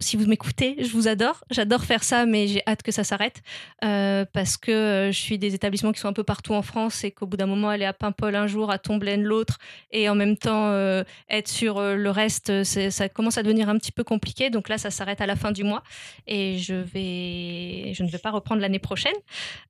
[0.00, 1.44] si vous m'écoutez, je vous adore.
[1.50, 3.42] J'adore faire ça, mais j'ai hâte que ça s'arrête.
[3.84, 7.04] Euh, parce que euh, je suis des établissements qui sont un peu partout en France
[7.04, 9.58] et qu'au bout d'un moment, aller à Paimpol un jour, à Tomblaine l'autre,
[9.90, 13.92] et en même temps euh, être sur le reste, ça commence à devenir un petit
[13.92, 14.50] peu compliqué.
[14.50, 15.82] Donc là, ça s'arrête à la fin du mois.
[16.26, 19.14] Et je, ne vais pas reprendre l'année prochaine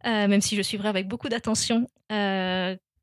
[0.04, 1.88] même si je suivrai avec beaucoup d'attention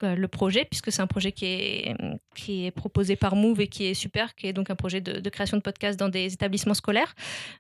[0.02, 1.95] le projet, puisque c'est un projet qui est,
[2.36, 5.20] qui est proposé par Move et qui est super, qui est donc un projet de,
[5.20, 7.16] de création de podcasts dans des établissements scolaires.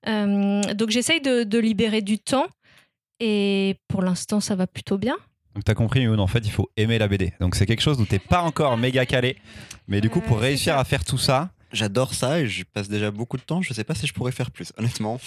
[0.07, 2.47] Euh, donc j'essaye de, de libérer du temps,
[3.19, 5.15] et pour l'instant ça va plutôt bien.
[5.55, 7.33] Donc t'as compris, Youn, en fait, il faut aimer la BD.
[7.39, 9.37] Donc c'est quelque chose où t'es pas encore méga calé.
[9.87, 12.87] Mais du coup, pour Euh, réussir à faire tout ça, J'adore ça et je passe
[12.87, 13.61] déjà beaucoup de temps.
[13.61, 15.19] Je sais pas si je pourrais faire plus, honnêtement.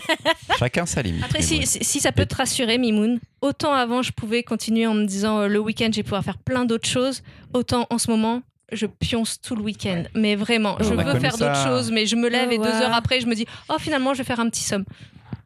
[0.58, 1.24] chacun sa limite.
[1.24, 1.66] Après, si, bon.
[1.66, 5.40] si, si ça peut te rassurer, Mimoun, autant avant je pouvais continuer en me disant
[5.40, 7.22] euh, le week-end je vais pouvoir faire plein d'autres choses,
[7.52, 8.42] autant en ce moment
[8.72, 10.04] je pionce tout le week-end.
[10.14, 12.54] Mais vraiment, je On a veux connu faire d'autres choses, mais je me lève Oh,
[12.54, 14.84] et deux heures après je me dis oh finalement je vais faire un petit somme.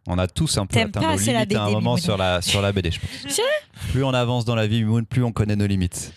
[0.07, 1.75] On a tous un peu T'aimes atteint pas nos assez la limites à un BD,
[1.75, 2.01] moment Mimoun.
[2.03, 3.41] sur la, sur la BD, je pense.
[3.93, 6.15] Plus on avance dans la vie, Moon, plus on connaît nos limites.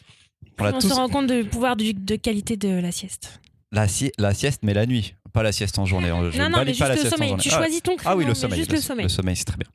[0.59, 3.41] On a On tous se rend compte du pouvoir du- de qualité de la sieste.
[3.71, 6.07] La, si- la sieste, mais la nuit, pas la sieste en journée.
[6.07, 7.29] Je non, non, mais pas la juste le sieste en sommeil.
[7.29, 7.43] journée.
[7.43, 8.59] Tu Ah, choisis ton Ah créneau, oui, le sommeil.
[8.59, 9.03] Juste le, le sommeil.
[9.03, 9.67] le sommeil, c'est très bien.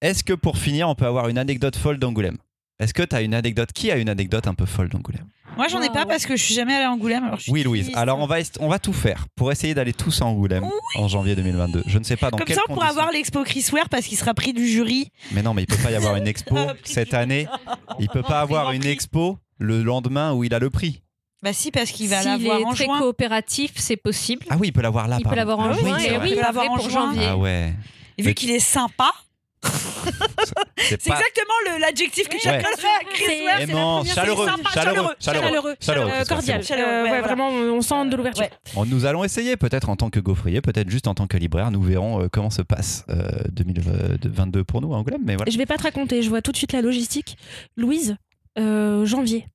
[0.00, 2.38] Est-ce que pour finir, on peut avoir une anecdote folle d'Angoulême?
[2.78, 3.70] Est-ce que tu as une anecdote?
[3.74, 5.26] Qui a une anecdote un peu folle d'Angoulême?
[5.56, 7.24] Moi, j'en ai pas parce que je suis jamais allée à Angoulême.
[7.24, 7.82] alors je suis Oui, Louise.
[7.86, 7.98] triste.
[7.98, 10.64] Alors, on va, on va tout faire pour essayer d'aller tous à Angoulême
[10.94, 11.82] en janvier 2022.
[11.86, 14.06] Je ne sais pas dans Comme quelles ça, on pourra avoir l'expo Chris Ware parce
[14.06, 15.10] qu'il sera pris du jury.
[15.32, 17.46] Mais non, mais il peut pas y avoir une expo Ah, cette année.
[17.98, 21.02] Il peut pas avoir une expo le lendemain où il a le prix.
[21.42, 22.98] Bah si, parce qu'il va S'il l'avoir est en très juin.
[22.98, 24.44] coopératif, c'est possible.
[24.50, 25.16] Ah oui, il peut l'avoir là.
[25.18, 27.12] il peut l'avoir en Ah juin oui, Il peut l'avoir en pour juin.
[27.12, 27.26] janvier.
[27.30, 27.72] Ah ouais.
[28.18, 29.10] Et vu qu'il est sympa,
[29.62, 32.40] C'est pas exactement l'adjectif que Ouais.
[32.42, 33.54] j'ai fait à Chris C'est- Ware.
[33.60, 36.60] c'est la aimant, première chaleureux, chaleureux, chaleureux, chaleureux, Chaleureux, chaleureux, euh, cordial.
[36.60, 36.66] bon.
[36.66, 37.22] Chaleureux, Euh, ouais, ouais, voilà.
[37.26, 38.42] vraiment, on sent de l'ouverture.
[38.44, 38.50] Ouais.
[38.74, 41.70] Bon, nous allons essayer, peut-être en tant que gaufrier, peut-être juste en tant que libraire.
[41.70, 45.20] Nous verrons euh, comment se passe euh, 2022 pour nous à Angoulême.
[45.24, 45.50] Mais voilà.
[45.52, 47.36] Je vais pas te raconter, je vois tout de suite la logistique.
[47.76, 48.16] Louise,
[48.58, 49.46] euh, janvier,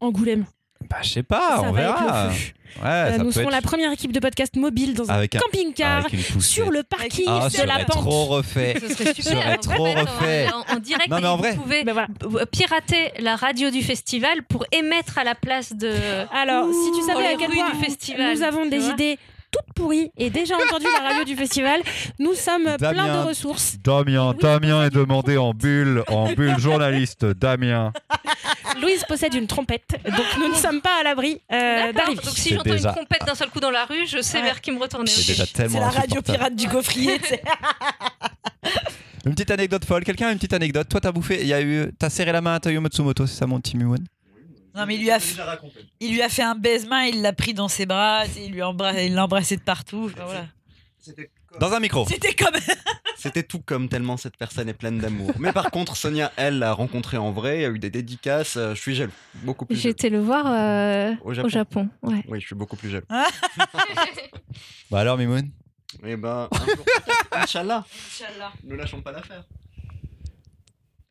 [0.00, 0.44] Angoulême.
[0.90, 2.28] Bah, je sais pas, Ça on verra.
[2.28, 5.34] Ouais, Euh, ça nous serons être la première équipe de podcast mobile dans un Avec
[5.34, 6.06] un- camping-car
[6.40, 8.02] sur le parking Ah, de la serait pente.
[8.02, 8.76] trop refait.
[8.80, 9.60] Ce serait super.
[9.60, 10.46] trop refait.
[10.70, 11.54] En, en direct, Non, mais en vous vrai.
[11.54, 12.06] pouvez voilà.
[12.24, 15.92] euh, pirater la radio du festival pour émettre à la place de.
[16.34, 19.18] Alors, si tu savais à quel point du festival, nous avons des idées
[19.50, 21.82] toutes pourries et déjà entendu la radio du festival,
[22.18, 23.22] nous sommes plein Damien.
[23.22, 23.76] de ressources.
[23.84, 27.26] Damien, Oui, Damien est demandé en bulle, en bulle journaliste.
[27.26, 27.92] Damien.
[28.80, 32.22] Louise possède une trompette, donc nous ne sommes pas à l'abri euh, d'arriver.
[32.22, 34.44] Donc si j'entends déjà- une trompette d'un seul coup dans la rue, je sais Ouais.
[34.44, 35.10] vers qui me retourner.
[35.10, 37.20] C'est la radio pirate du gaufrier.
[39.24, 40.02] Une petite anecdote folle.
[40.04, 41.40] Quelqu'un a une petite anecdote Toi, t'as bouffé.
[41.42, 41.92] Il y a eu.
[41.96, 43.98] T'as serré la main à Tayo Matsumoto, c'est ça, mon petit Miwon?
[44.74, 45.40] Non, mais il lui a fait,
[46.00, 48.72] il lui a fait un baise-main, il l'a pris dans ses bras, il lui a
[49.04, 50.10] il l'a embrassé de partout.
[50.12, 50.46] enfin, voilà.
[51.60, 52.06] Dans un micro.
[52.08, 52.54] C'était comme.
[53.16, 55.30] C'était tout comme tellement cette personne est pleine d'amour.
[55.38, 58.56] Mais par contre, Sonia, elle, l'a rencontré en vrai, il y a eu des dédicaces.
[58.56, 59.12] euh, Je suis jaloux.
[59.44, 61.46] Beaucoup plus été le voir euh, Au Japon.
[61.46, 61.88] au Japon.
[62.02, 62.24] Ouais.
[62.28, 63.06] Oui, je suis beaucoup plus jaloux.
[64.90, 65.50] Bah alors, Mimoun
[66.04, 66.82] Eh ben, peut-être,
[67.32, 67.84] Inch'Allah,
[68.64, 69.44] ne lâchons pas l'affaire.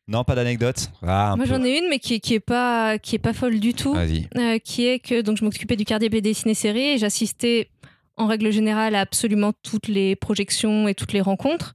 [0.08, 1.50] Non, pas d'anecdote Ah, Moi peu.
[1.54, 3.94] j'en ai une, mais qui, qui est pas qui est pas folle du tout.
[3.94, 4.28] Vas-y.
[4.36, 7.70] euh, qui est que donc je m'occupais du Cardier BD ciné-série et j'assistais
[8.16, 11.74] en règle générale à absolument toutes les projections et toutes les rencontres.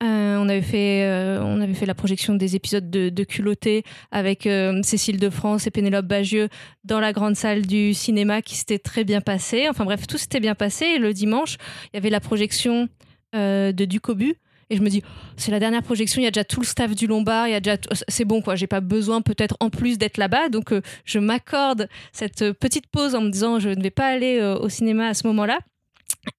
[0.00, 3.82] Euh, on, avait fait, euh, on avait fait la projection des épisodes de, Culotté
[4.12, 6.48] avec euh, Cécile de France et Pénélope Bagieux
[6.84, 9.66] dans la grande salle du cinéma qui s'était très bien passé.
[9.68, 10.98] Enfin bref, tout s'était bien passé.
[10.98, 12.88] Le dimanche, il y avait la projection
[13.34, 14.36] de Ducobu.
[14.70, 15.02] Et je me dis,
[15.36, 17.54] c'est la dernière projection, il y a déjà tout le staff du Lombard, il y
[17.54, 17.78] a déjà,
[18.08, 20.74] c'est bon quoi, j'ai pas besoin peut-être en plus d'être là-bas, donc
[21.06, 25.08] je m'accorde cette petite pause en me disant je ne vais pas aller au cinéma
[25.08, 25.58] à ce moment-là.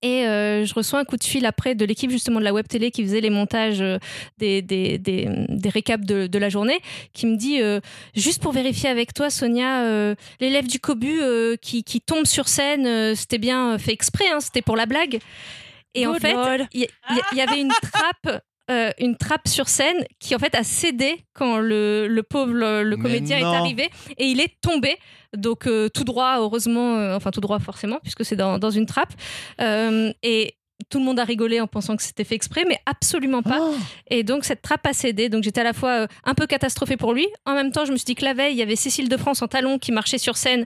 [0.02, 2.68] Et euh, je reçois un coup de fil après de l'équipe justement de la web
[2.68, 3.98] télé qui faisait les montages euh,
[4.38, 6.80] des, des, des, des récaps de, de la journée,
[7.14, 7.80] qui me dit euh,
[8.16, 12.48] juste pour vérifier avec toi Sonia, euh, l'élève du Cobu euh, qui, qui tombe sur
[12.48, 15.20] scène, euh, c'était bien fait exprès, hein, c'était pour la blague.
[15.96, 16.36] Et en fait,
[16.74, 16.88] il
[17.36, 18.42] y, avait une trappe.
[18.70, 22.96] euh, une trappe sur scène qui en fait a cédé quand le, le pauvre le,
[22.98, 24.96] comédien est arrivé et il est tombé
[25.36, 28.86] donc euh, tout droit heureusement euh, enfin tout droit forcément puisque c'est dans, dans une
[28.86, 29.14] trappe
[29.62, 30.56] Euh, et
[30.90, 33.60] tout le monde a rigolé en pensant que c'était fait exprès, mais absolument pas.
[33.62, 33.76] Oh.
[34.10, 35.28] Et donc cette trappe a cédé.
[35.28, 37.28] Donc j'étais à la fois un peu catastrophée pour lui.
[37.46, 39.18] En même temps, je me suis dit que la veille, il y avait Cécile de
[39.18, 40.66] France en talons qui marchait sur scène.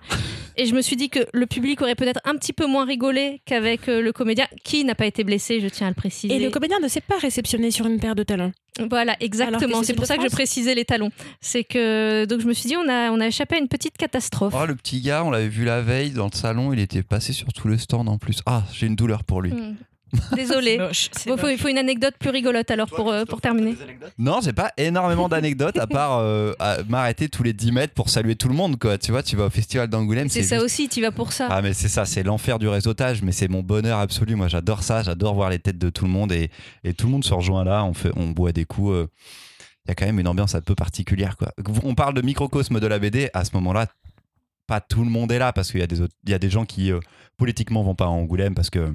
[0.58, 3.42] Et je me suis dit que le public aurait peut-être un petit peu moins rigolé
[3.46, 6.36] qu'avec euh, le comédien, qui n'a pas été blessé, je tiens à le préciser.
[6.36, 8.52] Et le comédien ne s'est pas réceptionné sur une paire de talons.
[8.90, 9.84] Voilà, exactement.
[9.84, 11.12] C'est pour ça que je précisais les talons.
[11.42, 13.98] C'est que donc je me suis dit on a on a échappé à une petite
[13.98, 14.54] catastrophe.
[14.58, 17.34] Oh, le petit gars, on l'avait vu la veille dans le salon, il était passé
[17.34, 18.42] sur tout le stand en plus.
[18.46, 19.52] Ah, j'ai une douleur pour lui.
[19.52, 19.76] Hmm.
[21.38, 23.76] Faut- il faut une anecdote plus rigolote alors pour, euh, pour terminer.
[24.18, 26.54] Non, j'ai pas énormément d'anecdotes à part euh,
[26.88, 28.98] m'arrêter tous les 10 mètres pour saluer tout le monde, quoi.
[28.98, 31.48] Tu vois, tu vas au festival d'Angoulême, C'est ça juste- aussi, tu vas pour ça.
[31.50, 34.36] Ah mais c'est ça, c'est l'enfer du réseautage, mais c'est mon bonheur absolu.
[34.36, 36.50] Moi j'adore ça, j'adore voir les têtes de tout le monde et,
[36.84, 38.92] et tout le monde se rejoint là, on, fait, on boit des coups.
[38.94, 39.08] euh.
[39.86, 41.36] Il y a quand même une ambiance un peu particulière.
[41.36, 41.52] Quoi.
[41.84, 43.88] On parle de microcosme de la BD, à ce moment-là,
[44.66, 46.40] pas tout le monde est là parce qu'il y, a des autres- il y a
[46.40, 47.02] des gens qui euh,
[47.38, 48.94] politiquement vont pas à Angoulême parce que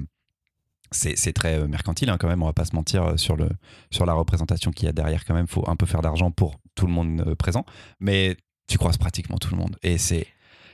[0.91, 3.35] c'est c'est très euh, mercantile hein, quand même, on va pas se mentir euh, sur,
[3.35, 3.49] le,
[3.91, 6.59] sur la représentation qu'il y a derrière quand même, faut un peu faire d'argent pour
[6.75, 7.65] tout le monde euh, présent,
[7.99, 8.37] mais
[8.67, 10.27] tu croises pratiquement tout le monde et c'est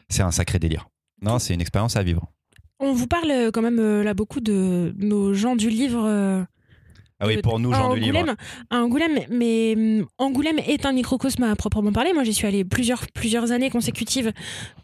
[0.09, 0.87] c'est un sacré délire.
[1.21, 2.31] Non, c'est une expérience à vivre.
[2.79, 6.45] On vous parle quand même là beaucoup de nos gens du livre.
[7.19, 8.17] Ah oui, pour nous, gens du livre.
[8.17, 8.35] Angoulême,
[8.69, 12.11] à Angoulême, mais hum, Angoulême est un microcosme à proprement parler.
[12.13, 14.33] Moi, j'y suis allée plusieurs, plusieurs années consécutives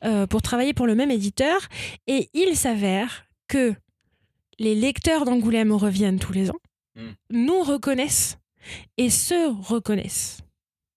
[0.06, 1.60] euh, pour travailler pour le même éditeur.
[2.08, 3.74] Et il s'avère que
[4.60, 6.60] les lecteurs d'Angoulême reviennent tous les ans,
[6.96, 7.02] Mm.
[7.30, 8.38] nous reconnaissent
[8.98, 10.40] et se reconnaissent.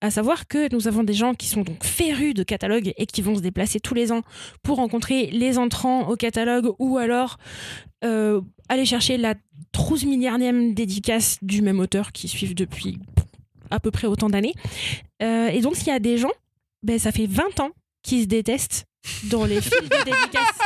[0.01, 3.23] À savoir que nous avons des gens qui sont donc férus de catalogue et qui
[3.23, 4.23] vont se déplacer tous les ans
[4.65, 7.39] pour rencontrer les entrants au catalogue ou alors
[8.05, 9.35] euh, aller chercher la
[9.71, 12.99] trousse milliardième dédicace du même auteur qui suivent depuis
[13.71, 14.55] à peu près autant d'années.
[15.23, 16.33] Euh, et donc, s'il y a des gens,
[16.83, 17.71] ben, ça fait 20 ans
[18.03, 18.85] qu'ils se détestent
[19.31, 20.59] dans les fils de dédicace.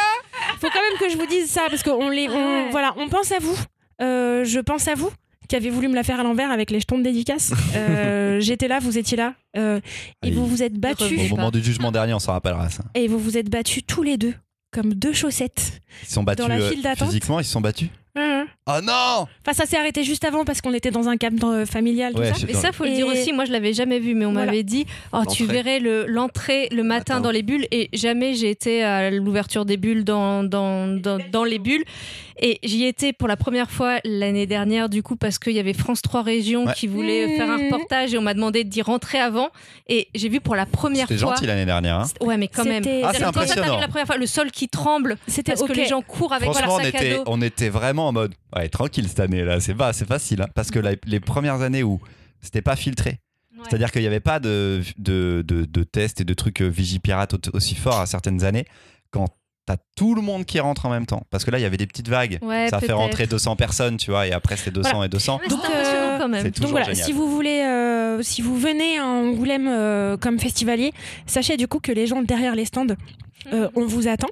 [0.58, 2.70] Faut quand même que je vous dise ça parce qu'on les, on, Ouais.
[2.70, 3.56] voilà, on pense à vous.
[4.00, 5.10] Euh, je pense à vous
[5.48, 7.52] qui avez voulu me la faire à l'envers avec les jetons de dédicace.
[7.74, 9.80] Euh, J'étais là, vous étiez là, euh,
[10.22, 11.32] et vous vous êtes battus.
[11.32, 12.84] Au moment du jugement dernier, on s'en rappellera ça.
[12.94, 14.34] Et vous vous êtes battus tous les deux
[14.70, 15.80] comme deux chaussettes.
[16.02, 17.88] Ils se sont battus Dans la euh, file d'attente physiquement, ils se sont battus?
[18.68, 21.64] Oh non Enfin, ça s'est arrêté juste avant parce qu'on était dans un cadre euh,
[21.64, 22.12] familial.
[22.12, 22.46] tout Ouais, ça.
[22.46, 23.32] Mais ça, faut le dire aussi.
[23.32, 24.46] Moi, je l'avais jamais vu, mais on Voilà.
[24.46, 27.66] m'avait dit oh, tu verrais le- l'entrée le, matin dans les bulles.
[27.70, 31.84] Et jamais j'ai été à l'ouverture des bulles dans, dans, dans, dans les bulles.
[32.40, 35.72] Et j'y étais pour la première fois l'année dernière, du coup, parce qu'il y avait
[35.72, 36.72] France 3 Régions Ouais.
[36.76, 37.64] qui voulait faire un Mmh.
[37.72, 39.48] reportage et on m'a demandé d'y rentrer avant.
[39.88, 41.34] Et j'ai vu pour la première C'était fois.
[41.34, 41.96] gentil l'année dernière.
[42.00, 42.04] hein.
[42.20, 42.84] Ouais, mais quand même.
[42.84, 43.66] C'était- Ah, c'est Quand ça impressionnant.
[43.66, 46.46] t'arrive la première fois, le sol qui tremble C'était parce que les gens courent avec
[46.46, 47.22] leur Franchement, on sac à était, dos.
[47.26, 50.42] on était vraiment en mode ouais, tranquille cette année là, c'est pas, c'est facile.
[50.42, 50.48] hein.
[50.54, 52.00] parce que la- les premières années où
[52.40, 53.18] c'était pas filtré,
[53.56, 53.64] Ouais.
[53.68, 57.34] c'est-à-dire qu'il n'y avait pas de, de, de, de tests et de trucs euh, Vigipirate
[57.34, 58.64] au- aussi forts à certaines années,
[59.10, 59.26] quand
[59.66, 61.24] t'as tout le monde qui rentre en même temps.
[61.30, 62.38] Parce que là, il y avait des petites vagues.
[62.40, 65.06] Ouais, ça fait rentrer 200 personnes, tu vois, et après c'est 200 Voilà.
[65.06, 65.40] et 200.
[65.42, 66.42] Ouais, Donc, euh, quand même.
[66.42, 67.04] c'est toujours Donc voilà, génial.
[67.04, 70.92] si vous voulez, euh, si vous venez à Angoulême euh, comme festivalier,
[71.26, 72.86] sachez du coup que les gens derrière les stands,
[73.52, 74.28] euh, on vous attend.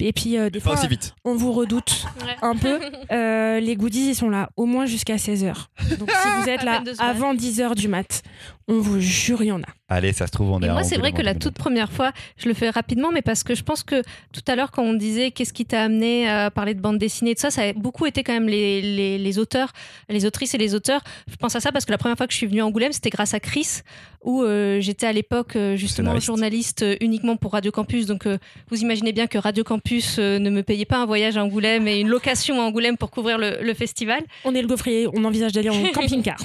[0.00, 1.14] Et puis euh, des Pas fois, aussi vite.
[1.24, 2.36] on vous redoute Ouais.
[2.42, 2.78] un peu.
[3.10, 5.54] Euh, les goodies, ils sont là au moins jusqu'à 16h.
[5.98, 8.22] Donc si vous êtes là avant 10h du mat,
[8.68, 9.66] on vous jure, il y en a.
[9.88, 11.38] Allez, ça se trouve, on est Et moi, c'est vrai que en la 2022.
[11.50, 14.02] toute première fois, je le fais rapidement, mais parce que je pense que
[14.32, 17.34] tout à l'heure, quand on disait qu'est-ce qui t'a amené à parler de bande dessinée
[17.34, 19.72] tout ça, ça a beaucoup été quand même les, les, les auteurs,
[20.08, 21.02] les autrices et les auteurs.
[21.28, 22.92] Je pense à ça parce que la première fois que je suis venue à Angoulême,
[22.92, 23.80] c'était grâce à Chris,
[24.24, 28.06] où euh, j'étais à l'époque euh, justement journaliste euh, uniquement pour Radio Campus.
[28.06, 28.38] Donc, euh,
[28.70, 31.86] vous imaginez bien que Radio Campus euh, ne me payait pas un voyage à Angoulême
[31.86, 34.22] et une location à Angoulême pour couvrir le, le festival.
[34.46, 36.38] On est le gaufrier, on envisage d'aller en camping-car.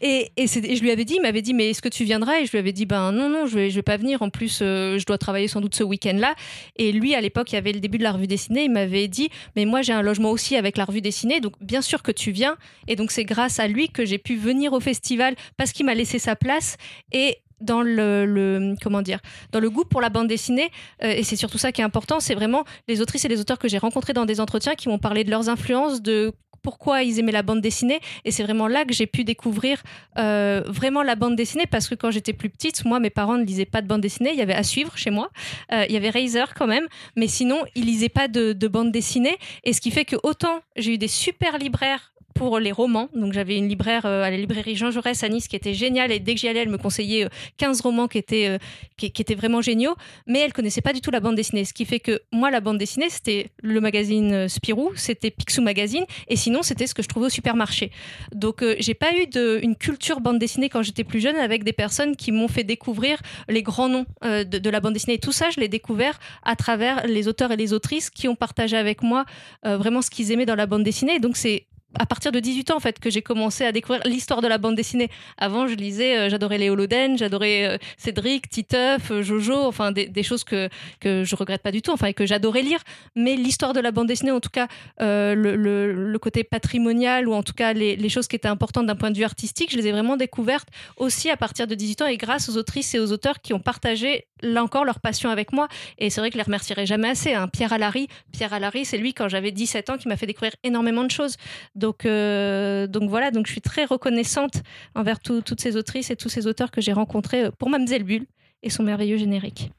[0.00, 2.04] Et, et, c'est- et je lui avais dit, il m'avait dit, mais est-ce que tu
[2.04, 4.22] viendras Et je lui avais dit, ben non, non, je vais, je vais pas venir.
[4.22, 6.34] En plus, euh, je dois travailler sans doute ce week-end-là.
[6.76, 8.64] Et lui, à l'époque, il y avait le début de la revue dessinée.
[8.64, 11.40] Il m'avait dit, mais moi, j'ai un logement aussi avec la revue dessinée.
[11.40, 12.56] Donc, bien sûr que tu viens.
[12.86, 15.94] Et donc, c'est grâce à lui que j'ai pu venir au festival parce qu'il m'a
[15.94, 16.76] laissé sa place.
[17.12, 19.20] Et dans le, comment dire
[19.52, 20.70] dans le goût pour la bande dessinée
[21.02, 23.58] euh, et c'est surtout ça qui est important c'est vraiment les autrices et les auteurs
[23.58, 26.32] que j'ai rencontrés dans des entretiens qui m'ont parlé de leurs influences de
[26.62, 29.82] pourquoi ils aimaient la bande dessinée et c'est vraiment là que j'ai pu découvrir
[30.18, 33.44] euh, vraiment la bande dessinée parce que quand j'étais plus petite, moi mes parents ne
[33.44, 35.30] lisaient pas de bande dessinée, il y avait à suivre chez moi,
[35.72, 36.86] Euh, il y avait Razer quand même,
[37.16, 40.60] mais sinon ils lisaient pas de, de bande dessinée et ce qui fait que autant
[40.76, 43.08] j'ai eu des super libraires pour les romans.
[43.14, 46.12] Donc j'avais une libraire euh, à la librairie Jean Jaurès à Nice qui était géniale
[46.12, 48.58] et dès que j'y allais, elle me conseillait euh, 15 romans qui étaient, euh,
[48.96, 51.64] qui, étaient vraiment géniaux, mais elle connaissait pas du tout la bande dessinée.
[51.64, 55.62] Ce qui fait que moi, la bande dessinée, c'était le magazine euh, Spirou, c'était Picsou
[55.62, 57.90] Magazine et sinon c'était ce que je trouvais au supermarché.
[58.32, 61.64] Donc euh, j'ai pas eu de, une culture bande dessinée quand j'étais plus jeune avec
[61.64, 65.18] des personnes qui m'ont fait découvrir les grands noms euh, de, la bande dessinée.
[65.18, 68.76] Tout ça, je l'ai découvert à travers les auteurs et les autrices qui ont partagé
[68.76, 69.24] avec moi
[69.66, 71.18] euh, vraiment ce qu'ils aimaient dans la bande dessinée.
[71.20, 71.66] Donc c'est
[71.98, 74.58] à partir de 18 ans en fait que j'ai commencé à découvrir l'histoire de la
[74.58, 75.08] bande dessinée.
[75.36, 80.22] Avant, je lisais, euh, j'adorais Léo Loden, j'adorais euh, Cédric, Titeuf, euh, Jojo, enfin des,
[80.22, 80.68] choses que
[81.00, 82.80] que je regrette pas du tout, enfin et que j'adorais lire.
[83.16, 84.68] Mais l'histoire de la bande dessinée, en tout cas
[85.00, 88.86] le, le- le côté patrimonial ou en tout cas les, les choses qui étaient importantes
[88.86, 92.02] d'un point de vue artistique, je les ai vraiment découvertes aussi à partir de 18
[92.02, 95.30] ans et grâce aux autrices et aux auteurs qui ont partagé là encore leur passion
[95.30, 95.68] avec moi.
[95.98, 97.34] Et c'est vrai que je les remercierai jamais assez.
[97.34, 97.48] hein.
[97.48, 101.04] Pierre Allary, Pierre Allary, c'est lui quand j'avais 17 ans qui m'a fait découvrir énormément
[101.04, 101.36] de choses.
[101.74, 104.62] Donc, euh, donc voilà, donc je suis très reconnaissante
[104.94, 108.04] envers tout- toutes ces autrices et tous ces auteurs que j'ai rencontrés euh, pour Mamselle
[108.04, 108.26] Bulle
[108.62, 109.70] et son merveilleux générique.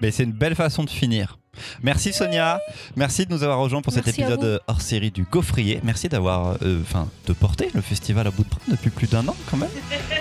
[0.00, 1.38] Mais c'est une belle façon de finir.
[1.82, 2.60] Merci Sonia,
[2.96, 5.80] merci de nous avoir rejoints pour cet Merci épisode euh, hors série du Gaufrier.
[5.82, 9.26] Merci d'avoir, euh, enfin, de porter le festival à bout de bras depuis plus d'un
[9.28, 9.68] an quand même.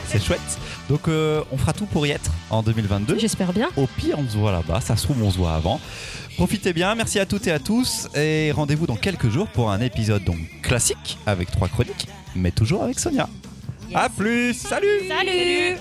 [0.08, 0.60] C'est chouette.
[0.90, 3.18] Donc euh, on fera tout pour y être en 2022.
[3.18, 3.70] J'espère bien.
[3.78, 4.82] Au pire, on se voit là-bas.
[4.82, 5.80] Ça se trouve, on se voit avant.
[6.36, 6.96] Profitez bien.
[6.96, 8.10] Merci à toutes et à tous.
[8.16, 12.84] Et rendez-vous dans quelques jours pour un épisode donc classique avec trois chroniques, mais toujours
[12.84, 13.30] avec Sonia.
[13.94, 14.54] À plus.
[14.54, 15.08] Salut.
[15.08, 15.78] Salut